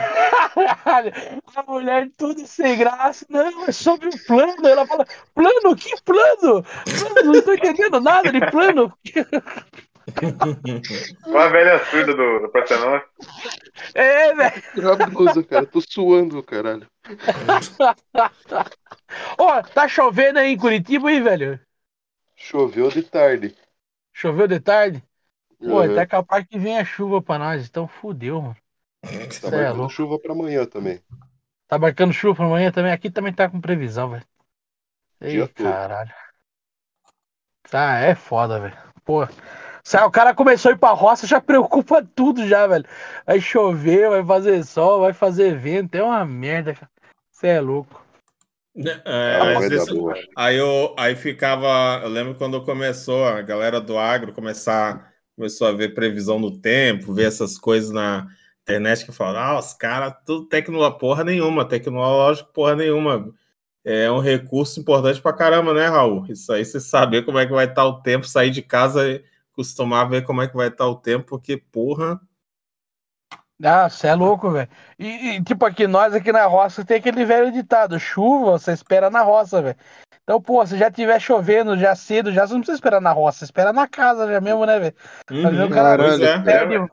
[1.56, 3.26] A mulher tudo sem graça.
[3.30, 4.66] Não, é sobre o plano.
[4.66, 5.06] Ela fala,
[5.36, 5.76] plano?
[5.76, 6.66] Que plano?
[7.26, 8.94] Não estou entendendo nada de plano.
[11.26, 13.00] Uma velha surda do, do Parcenon.
[13.94, 14.64] É, velho.
[14.78, 15.66] Maravilhoso, cara.
[15.66, 16.88] Tô suando, caralho.
[19.38, 21.60] Ó, oh, tá chovendo aí em Curitiba, aí, velho?
[22.36, 23.56] Choveu de tarde.
[24.14, 25.04] Choveu de tarde?
[25.60, 25.92] Pô, uhum.
[25.92, 28.58] até capaz que venha chuva pra nós, então fudeu, mano.
[29.02, 31.02] Tá é marcando é chuva pra amanhã também.
[31.68, 32.92] Tá marcando chuva pra amanhã também?
[32.92, 34.26] Aqui também tá com previsão, velho.
[35.22, 36.12] Ei, caralho.
[37.70, 38.78] Tá, é foda, velho.
[39.06, 39.28] Pô.
[40.06, 42.86] O cara começou a ir pra roça, já preocupa tudo já, velho.
[43.26, 45.96] Vai chover, vai fazer sol, vai fazer vento.
[45.96, 46.90] É uma merda, cara.
[47.32, 48.02] Você é louco.
[48.74, 49.90] Né, é, vezes,
[50.38, 52.00] aí eu aí ficava.
[52.04, 57.14] Eu lembro quando começou a galera do agro começar começou a ver previsão do tempo,
[57.14, 58.28] ver essas coisas na
[58.62, 63.34] internet que falam, ah, os caras, tudo tecnologia, porra nenhuma, tecnológico, porra nenhuma.
[63.84, 66.28] É um recurso importante pra caramba, né, Raul?
[66.30, 69.24] Isso aí, você saber como é que vai estar o tempo, sair de casa e
[69.62, 72.20] costumar ver como é que vai estar o tempo, porque, porra.
[73.64, 74.68] Ah, você é louco, velho.
[74.98, 79.10] E, e, tipo, aqui, nós aqui na roça tem aquele velho ditado: chuva, você espera
[79.10, 79.78] na roça, velho.
[80.24, 83.44] Então, pô, se já tiver chovendo já cedo, já você não precisa esperar na roça,
[83.44, 84.96] espera na casa já mesmo, né, velho?
[85.30, 86.92] Uhum, o cara é, perde,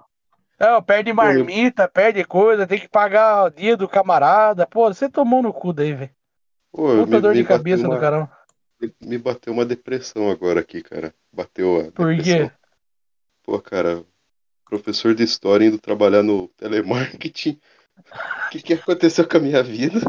[0.58, 4.66] é, perde marmita, perde coisa, tem que pagar o dia do camarada.
[4.66, 6.10] Pô, você tomou no cu daí, velho.
[6.72, 8.30] Puta dor de cabeça uma, do caramba.
[9.00, 11.14] Me bateu uma depressão agora aqui, cara.
[11.32, 12.48] Bateu a Por depressão.
[12.48, 12.54] quê?
[13.48, 14.04] Pô, cara,
[14.68, 17.58] professor de história indo trabalhar no telemarketing.
[17.96, 20.02] O que, que aconteceu com a minha vida?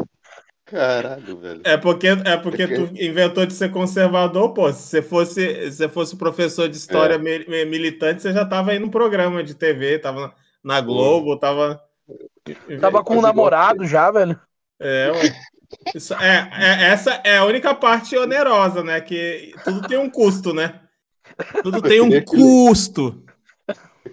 [0.66, 1.62] Caralho, velho.
[1.64, 4.70] É porque, é porque tu inventou de ser conservador, pô.
[4.70, 7.64] Se você fosse, se você fosse professor de história é.
[7.64, 11.82] militante, você já tava aí no programa de TV, tava na Globo, tava.
[12.78, 14.38] Tava com um namorado já, velho.
[14.78, 15.40] É, ué.
[15.94, 19.00] Isso, é, é, essa é a única parte onerosa, né?
[19.00, 20.78] Que tudo tem um custo, né?
[21.62, 23.24] Tudo tem um custo.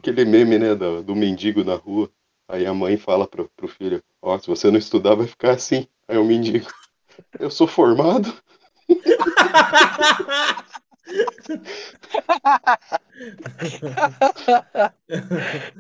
[0.08, 2.10] Aquele meme, né, do, do mendigo na rua.
[2.48, 5.52] Aí a mãe fala pro, pro filho, ó, oh, se você não estudar, vai ficar
[5.52, 5.86] assim.
[6.08, 6.66] Aí o mendigo,
[7.38, 8.34] eu sou formado.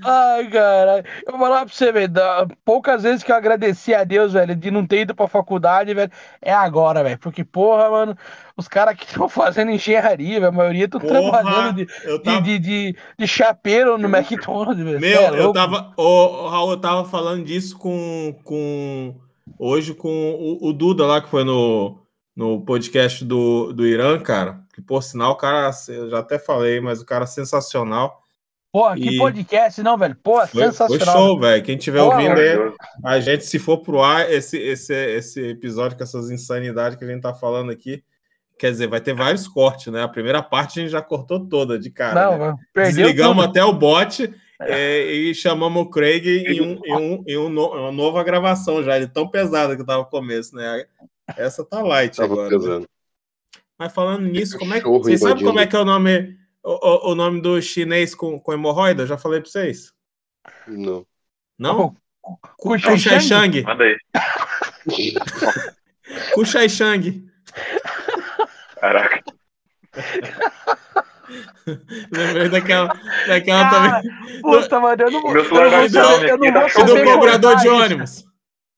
[0.03, 1.03] Ai, cara.
[1.25, 2.13] Eu vou falar pra você, velho.
[2.63, 6.11] Poucas vezes que eu agradeci a Deus, velho, de não ter ido pra faculdade, velho,
[6.41, 7.19] é agora, velho.
[7.19, 8.17] Porque, porra, mano,
[8.55, 11.85] os caras que estão fazendo engenharia, velho, a maioria estão trabalhando de,
[12.23, 12.41] tava...
[12.41, 14.99] de, de, de, de, chapeiro no McDonald's, velho.
[14.99, 15.93] Meu, é eu tava.
[15.97, 18.35] Ô, oh, Raul, eu tava falando disso com.
[18.43, 19.15] com
[19.59, 21.99] hoje com o, o Duda lá, que foi no
[22.37, 24.63] no podcast do, do Irã, cara.
[24.77, 28.21] Que por sinal, o cara, eu já até falei, mas o cara é sensacional.
[28.71, 29.17] Pô, que e...
[29.17, 30.15] podcast, não, velho?
[30.21, 30.99] Pô, foi, sensacional.
[30.99, 31.63] Foi show, velho.
[31.63, 32.73] Quem tiver Pô, ouvindo aí,
[33.03, 37.07] a gente, se for pro ar, esse, esse, esse episódio com essas insanidades que a
[37.07, 38.03] gente tá falando aqui,
[38.59, 40.03] quer dizer, vai ter vários cortes, né?
[40.03, 42.29] A primeira parte a gente já cortou toda de cara.
[42.29, 42.55] Não, né?
[42.75, 43.49] Desligamos tudo.
[43.49, 44.31] até o bot.
[44.61, 48.83] É, e chamamos o Craig em, um, em, um, em um no, uma nova gravação
[48.83, 50.85] já, de tão pesada que tava o começo, né?
[51.35, 52.49] Essa tá light Tava agora.
[52.51, 52.55] Né?
[52.55, 52.81] Pesando.
[52.81, 52.87] Né?
[53.77, 54.87] Mas falando nisso, como é que.
[54.87, 58.53] Vocês sabem como é que é o nome, o, o nome do chinês com, com
[58.53, 59.03] hemorroida?
[59.03, 59.93] Eu já falei pra vocês.
[60.67, 61.05] Não.
[61.57, 61.95] Não?
[62.57, 63.63] Kushai Shang.
[63.63, 63.97] Manda aí.
[66.33, 67.27] Kushai Shang.
[68.79, 69.23] Caraca.
[72.11, 72.93] Lembrei daquela,
[73.27, 74.41] daquela Cara, também.
[74.41, 75.33] Puta, mano, eu não vou.
[75.33, 78.25] Meu celular vai dar, eu não vou Do cobrador de ônibus.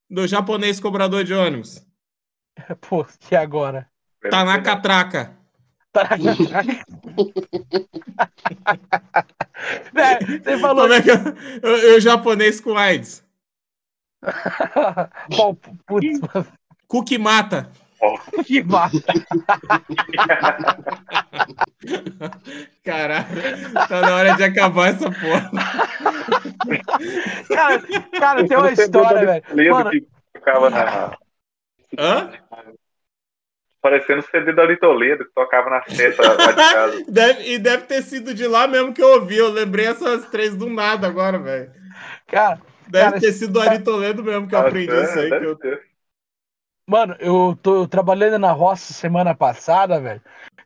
[0.09, 1.85] Do japonês cobrador de ônibus.
[2.81, 3.87] Pô, e agora?
[4.29, 5.37] Tá na catraca.
[5.93, 6.85] Tá na catraca.
[9.93, 10.83] Vé, você falou.
[10.83, 11.17] Como é que eu,
[11.61, 13.23] eu, eu japonês com AIDS?
[15.29, 15.55] Bom,
[15.85, 16.19] putz.
[16.87, 17.71] Cookie mata.
[18.45, 18.97] Que mata.
[22.83, 23.27] Caralho,
[23.87, 25.51] tá na hora de acabar essa porra.
[27.49, 27.81] Cara,
[28.17, 29.71] cara tem uma história, velho.
[29.71, 31.17] Mano, que ficava na
[31.97, 32.31] Hã?
[33.81, 37.03] Parecendo o CD da Litoledo que tocava na festa lá de casa.
[37.07, 39.37] Deve, e deve ter sido de lá mesmo que eu ouvi.
[39.37, 41.71] Eu lembrei essas três do nada agora, velho.
[42.27, 42.59] Cara.
[42.89, 45.29] Deve cara, ter sido do Ari Toledo mesmo que eu aprendi isso aí.
[45.29, 45.57] Que eu...
[46.89, 50.21] Mano, eu tô trabalhando na roça semana passada, velho.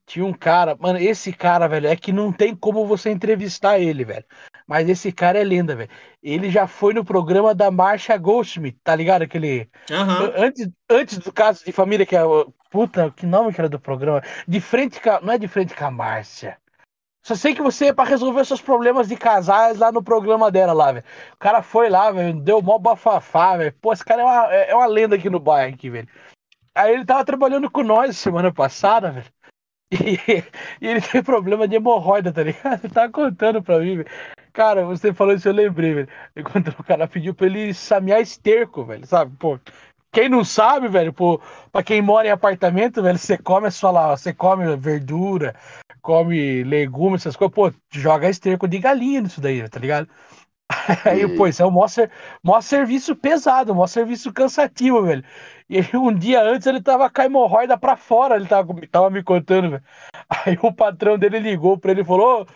[0.05, 4.05] Tinha um cara, mano, esse cara, velho, é que não tem como você entrevistar ele,
[4.05, 4.26] velho.
[4.68, 5.89] Mas esse cara é lenda, velho.
[6.22, 9.24] Ele já foi no programa da Marcha Goldsmith, tá ligado?
[9.24, 9.70] Aquele.
[9.89, 10.45] Uhum.
[10.45, 12.22] Antes, antes do caso de família, que é.
[12.72, 14.22] Puta, que nome que era do programa?
[14.47, 15.20] De frente com.
[15.22, 16.57] Não é de frente com a Márcia.
[17.24, 20.74] Só sei que você é pra resolver seus problemas de casais lá no programa dela
[20.74, 21.05] lá, velho.
[21.34, 23.74] O cara foi lá, velho, deu mó bafafá, velho.
[23.82, 26.07] Pô, esse cara é uma, é, é uma lenda aqui no bairro, aqui, velho.
[26.76, 29.26] Aí ele tava trabalhando com nós semana passada, velho.
[29.93, 30.18] E,
[30.82, 32.84] e, ele tem problema de hemorroida, tá ligado?
[32.84, 34.09] Ele tava contando pra mim, velho.
[34.53, 36.07] Cara, você falou isso, eu lembrei, velho.
[36.51, 39.35] Quando o cara pediu pra ele samear esterco, velho, sabe?
[39.37, 39.59] Pô,
[40.11, 41.41] quem não sabe, velho, pô,
[41.71, 45.55] pra quem mora em apartamento, velho, você come, só lá, você come verdura,
[46.03, 50.07] come legumes, essas coisas, pô, joga esterco de galinha nisso daí, tá ligado?
[51.05, 51.89] Aí, pô, isso é um maior,
[52.43, 55.23] maior serviço pesado, um serviço cansativo, velho.
[55.67, 59.23] E um dia antes ele tava com a hemorroida pra fora, ele tava, tava me
[59.23, 59.83] contando, velho.
[60.29, 62.47] Aí o patrão dele ligou pra ele e falou: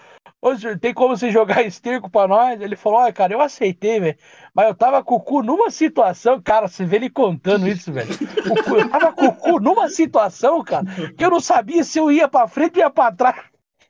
[0.79, 2.59] Tem como você jogar esterco pra nós?
[2.61, 4.17] Ele falou: Olha, cara, eu aceitei, velho.
[4.53, 8.09] Mas eu tava com o cu numa situação, cara, você vê ele contando isso, velho.
[8.45, 10.85] Eu tava com o cu numa situação, cara,
[11.17, 13.35] que eu não sabia se eu ia pra frente ou ia pra trás.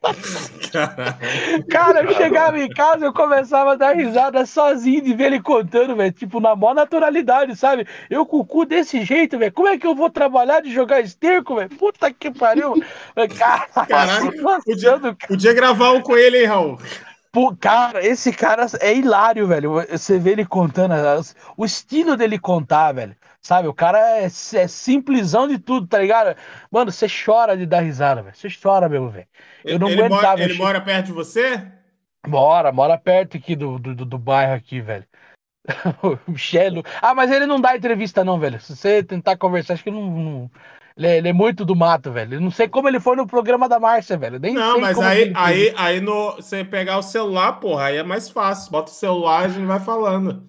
[1.70, 5.96] Cara, eu chegava em casa eu começava a dar risada sozinho de ver ele contando,
[5.96, 6.12] velho.
[6.12, 7.86] Tipo, na maior naturalidade, sabe?
[8.08, 9.52] Eu com o cu desse jeito, velho.
[9.52, 11.70] Como é que eu vou trabalhar de jogar esterco, velho?
[11.70, 12.74] Puta que pariu.
[13.88, 14.32] Caralho,
[14.64, 16.78] podia, podia gravar um com ele, hein, Raul?
[17.30, 19.84] Pô, cara, esse cara é hilário, velho.
[19.90, 20.94] Você vê ele contando,
[21.56, 23.14] o estilo dele contar, velho.
[23.48, 26.36] Sabe, o cara é, é simplesão de tudo, tá ligado?
[26.70, 28.36] Mano, você chora de dar risada, velho.
[28.36, 29.26] Você chora mesmo, velho.
[29.64, 30.32] Eu não ele aguentava.
[30.32, 30.58] Mora, ele che...
[30.58, 31.66] mora perto de você?
[32.26, 35.06] Mora, mora perto aqui do, do, do bairro aqui, velho.
[36.04, 36.82] o Michelo.
[37.00, 38.60] Ah, mas ele não dá entrevista, não, velho.
[38.60, 40.10] Se você tentar conversar, acho que não.
[40.10, 40.50] não...
[40.94, 42.34] Ele, é, ele, é, muito do mato, velho.
[42.34, 44.38] Eu não sei como ele foi no programa da Márcia, velho.
[44.38, 48.28] Nem não, mas aí, aí, aí no, você pegar o celular, porra, aí é mais
[48.28, 48.70] fácil.
[48.70, 50.46] Bota o celular e a gente vai falando.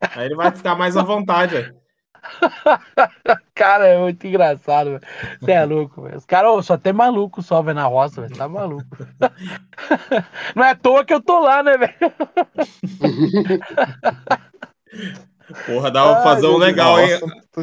[0.00, 1.79] Aí ele vai ficar mais à vontade, velho.
[3.54, 5.00] cara, é muito engraçado, velho.
[5.40, 6.18] Você é louco, velho.
[6.18, 8.36] Os caras só tem maluco só, velho, na roça, velho.
[8.36, 8.84] Tá maluco.
[10.54, 11.94] Não é à toa que eu tô lá, né, velho?
[15.66, 17.18] Porra, dá pra fazer um legal, hein?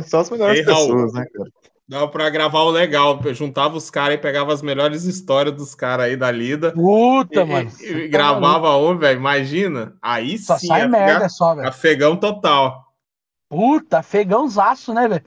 [0.06, 1.50] Só as melhores Ei, pessoas, né, cara?
[1.90, 3.18] Dava pra gravar o legal.
[3.24, 6.74] Eu juntava os caras e pegava as melhores histórias dos caras aí da lida.
[6.74, 7.72] Puta, e, mano.
[7.80, 9.18] E, e tá gravava um, velho.
[9.18, 9.96] Imagina.
[10.02, 10.68] Aí só sim.
[10.68, 11.68] Sai merda só, velho.
[11.68, 12.87] Afegão total.
[13.50, 15.24] Puta, afegãozaço, né, velho?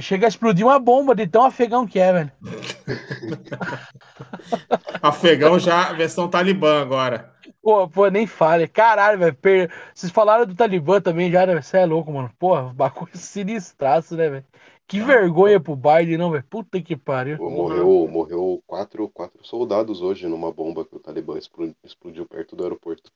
[0.00, 2.32] Chega a explodir uma bomba de tão afegão que é, velho.
[5.02, 7.32] afegão já, versão Talibã agora.
[7.62, 8.68] Pô, pô, nem fale.
[8.68, 9.34] Caralho, velho.
[9.34, 9.72] Per...
[9.94, 11.60] Vocês falaram do Talibã também já, né?
[11.60, 12.30] Você é louco, mano.
[12.38, 14.46] Porra, bagulho sinistraço, né, velho?
[14.86, 16.44] Que ah, vergonha pro Biden, não, velho.
[16.50, 17.38] Puta que pariu.
[17.38, 21.38] Pô, morreu, morreu quatro, quatro soldados hoje numa bomba que o Talibã
[21.82, 23.10] explodiu perto do aeroporto.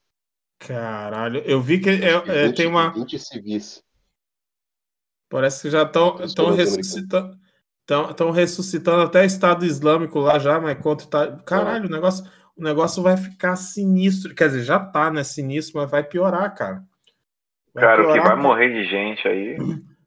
[0.59, 2.91] Caralho, eu vi que é, é, 20, tem uma.
[2.91, 3.83] 20 civis.
[5.29, 7.37] Parece que já estão ressuscitando.
[8.11, 11.37] Estão ressuscitando até Estado Islâmico lá já, mas contra tá.
[11.45, 12.25] Caralho, o negócio,
[12.57, 14.35] o negócio vai ficar sinistro.
[14.35, 15.23] Quer dizer, já tá, né?
[15.23, 16.83] Sinistro, mas vai piorar, cara.
[17.73, 19.57] Vai cara, piorar, o que vai morrer de gente aí.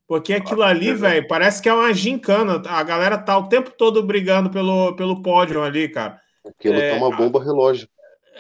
[0.06, 2.62] Porque aquilo ali, velho, parece que é uma gincana.
[2.68, 6.20] A galera tá o tempo todo brigando pelo, pelo pódio ali, cara.
[6.46, 7.88] Aquilo é, tá uma bomba relógio.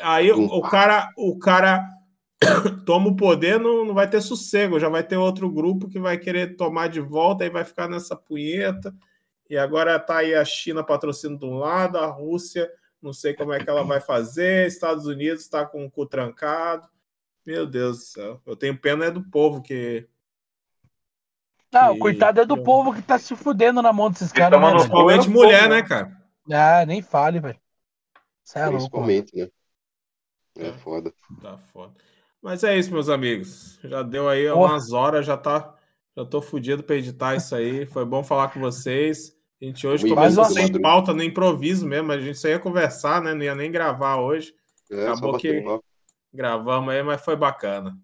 [0.01, 1.85] Aí o cara, o cara
[2.85, 6.17] toma o poder, não, não vai ter sossego, já vai ter outro grupo que vai
[6.17, 8.93] querer tomar de volta e vai ficar nessa punheta.
[9.49, 12.71] E agora tá aí a China patrocinando de um lado, a Rússia,
[13.01, 16.87] não sei como é que ela vai fazer, Estados Unidos está com o cu trancado.
[17.45, 18.41] Meu Deus do céu.
[18.45, 20.07] Eu tenho pena é do povo que
[21.71, 21.99] não, que...
[21.99, 24.59] coitado é do povo que tá se fudendo na mão desses caras.
[24.59, 26.17] Né, Principalmente mulher, né, cara?
[26.51, 27.59] Ah, nem fale, velho.
[28.55, 29.47] É Principalmente, né?
[30.57, 31.13] É foda.
[31.41, 31.93] Tá foda.
[32.41, 33.79] Mas é isso, meus amigos.
[33.83, 34.73] Já deu aí Porra.
[34.73, 35.75] umas horas, já tá.
[36.15, 37.85] Já tô fudido pra editar isso aí.
[37.85, 39.35] Foi bom falar com vocês.
[39.61, 40.81] A gente hoje Muito começou sem madruga.
[40.81, 42.11] pauta, no improviso mesmo.
[42.11, 43.33] A gente só ia conversar, né?
[43.33, 44.53] Não ia nem gravar hoje.
[44.89, 45.63] É, Acabou que
[46.33, 47.97] gravamos aí, mas foi bacana.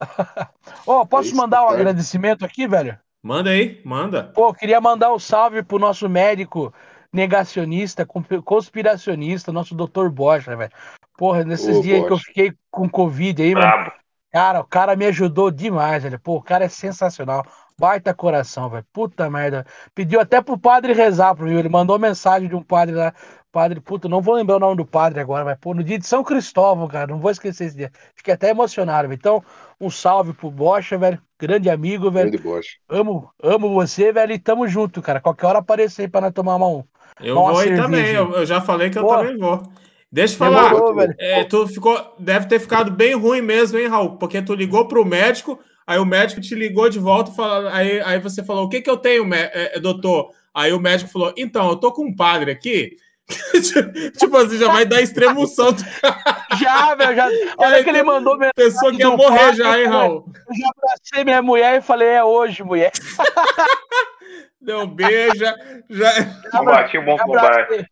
[0.86, 2.98] oh, posso é mandar um agradecimento aqui, velho?
[3.22, 4.24] Manda aí, manda.
[4.24, 6.72] Pô, queria mandar um salve pro nosso médico
[7.12, 8.06] negacionista,
[8.44, 10.72] conspiracionista, nosso doutor Bocha, velho.
[11.20, 12.06] Porra, nesses Ô, dias Bocha.
[12.06, 13.92] que eu fiquei com Covid aí, mano.
[14.32, 16.18] Cara, o cara me ajudou demais, velho.
[16.18, 17.44] Pô, o cara é sensacional.
[17.78, 18.86] Baita coração, velho.
[18.90, 19.66] Puta merda.
[19.94, 23.12] Pediu até pro padre rezar pro Ele mandou mensagem de um padre lá.
[23.52, 26.06] Padre, puta, não vou lembrar o nome do padre agora, mas pô, no dia de
[26.06, 27.92] São Cristóvão, cara, não vou esquecer esse dia.
[28.14, 29.18] Fiquei até emocionado, velho.
[29.18, 29.44] Então,
[29.78, 31.20] um salve pro Bocha, velho.
[31.38, 32.30] Grande amigo, velho.
[32.30, 32.70] Grande Bocha.
[32.88, 35.20] Amo, amo você, velho, e tamo junto, cara.
[35.20, 36.82] Qualquer hora aparecer aí pra nós tomar uma
[37.20, 39.70] Eu uma vou aí também, eu, eu, já falei que eu também vou.
[40.12, 44.16] Deixa eu falar, Demorou, é, tu ficou, deve ter ficado bem ruim mesmo, hein, Raul?
[44.16, 48.18] Porque tu ligou pro médico, aí o médico te ligou de volta, fala, aí, aí
[48.18, 50.32] você falou, o que que eu tenho, é, doutor?
[50.52, 52.96] Aí o médico falou, então, eu tô com um padre aqui,
[54.18, 56.46] tipo assim, já vai dar extremoção do cara.
[56.58, 57.28] Já, velho, já.
[57.56, 58.52] Olha aí, que ele mandou mesmo.
[58.54, 60.24] Pessoa que ia morrer já, hein, Raul?
[60.48, 62.90] Eu já abracei minha mulher e falei, é hoje, mulher.
[64.60, 65.44] Deu um beijo,
[65.88, 66.12] já.
[66.50, 67.86] Combate um bom combate.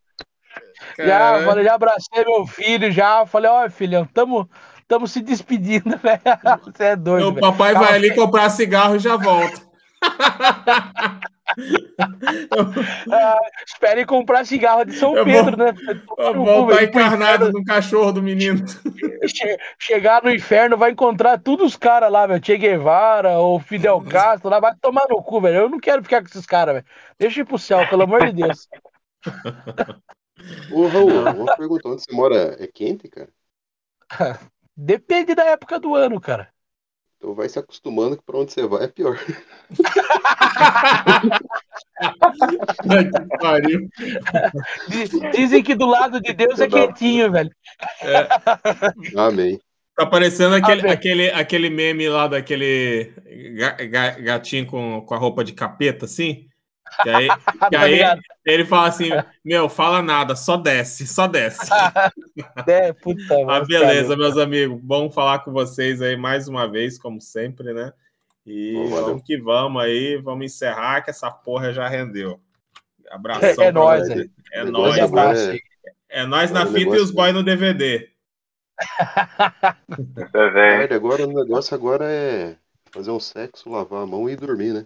[0.98, 3.26] Já, falei, já abracei meu filho, já.
[3.26, 4.48] Falei, ó, filhão, tamo,
[4.86, 6.20] tamo se despedindo, velho.
[6.64, 7.32] Você é doido.
[7.32, 9.68] Meu papai vai ali comprar cigarro e já volta.
[13.10, 15.74] ah, espere comprar cigarro de São eu Pedro, vou, né?
[16.18, 18.64] Eu vou estar encarnado no cachorro do menino.
[19.78, 22.44] Chegar no inferno, vai encontrar todos os caras lá, velho.
[22.44, 25.56] Che Guevara ou Fidel Castro, lá vai tomar no cu, velho.
[25.56, 26.86] Eu não quero ficar com esses caras, velho.
[27.18, 28.68] Deixa eu ir pro céu, pelo amor de Deus.
[30.70, 33.31] Ô, Raul, uma pergunta: onde você mora é quente, cara?
[34.77, 36.48] Depende da época do ano, cara.
[37.16, 39.18] Então vai se acostumando que pra onde você vai é pior.
[39.18, 39.35] que
[43.40, 43.89] pariu.
[45.35, 47.51] Dizem que do lado de Deus é quentinho, velho.
[48.02, 48.28] É.
[49.18, 49.60] Amém.
[49.97, 53.12] Tá parecendo aquele, aquele, aquele meme lá daquele
[54.22, 56.47] gatinho com, com a roupa de capeta, assim.
[57.02, 57.28] Que aí,
[57.70, 59.10] que aí ele fala assim:
[59.44, 61.69] Meu, fala nada, só desce, só desce.
[62.66, 64.81] é, puta, ah, beleza, meus amigos.
[64.82, 67.93] Bom falar com vocês aí mais uma vez, como sempre, né?
[68.47, 72.40] E vamos que vamos aí, vamos encerrar, que essa porra já rendeu.
[73.10, 73.65] Abração.
[73.65, 74.98] É, é nóis, é, é nóis.
[74.98, 75.59] É,
[76.09, 78.09] é nóis na fita e os boys no DVD.
[80.94, 82.56] agora o negócio agora é
[82.90, 84.85] fazer um sexo, lavar a mão e dormir, né?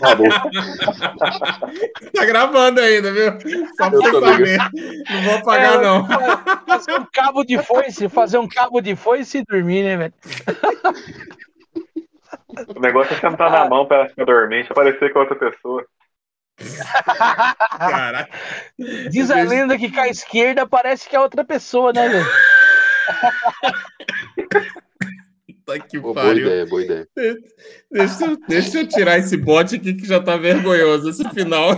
[0.00, 0.28] Tá bom.
[2.14, 3.32] tá gravando ainda, viu?
[3.76, 4.58] Só pra você saber.
[5.10, 6.06] Não vou apagar, é, não.
[6.66, 10.14] Fazer um cabo de foice, fazer um cabo de foice e dormir, né, velho?
[12.74, 15.84] O negócio é sentar na mão pra ficar dormente, aparecer com outra pessoa.
[17.78, 18.30] Caraca.
[19.10, 22.26] Diz a lenda que com a esquerda parece que é outra pessoa, né, velho?
[25.70, 26.44] Puta que Pô, pariu.
[26.44, 27.08] Boa ideia, boa ideia.
[27.90, 31.70] Deixa, deixa eu tirar esse bote aqui que já tá vergonhoso, esse final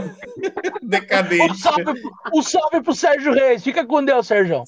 [0.82, 1.52] decadente.
[1.52, 2.02] Um salve,
[2.34, 3.62] um salve pro Sérgio Reis.
[3.62, 4.62] Fica com Deus, Sérgio.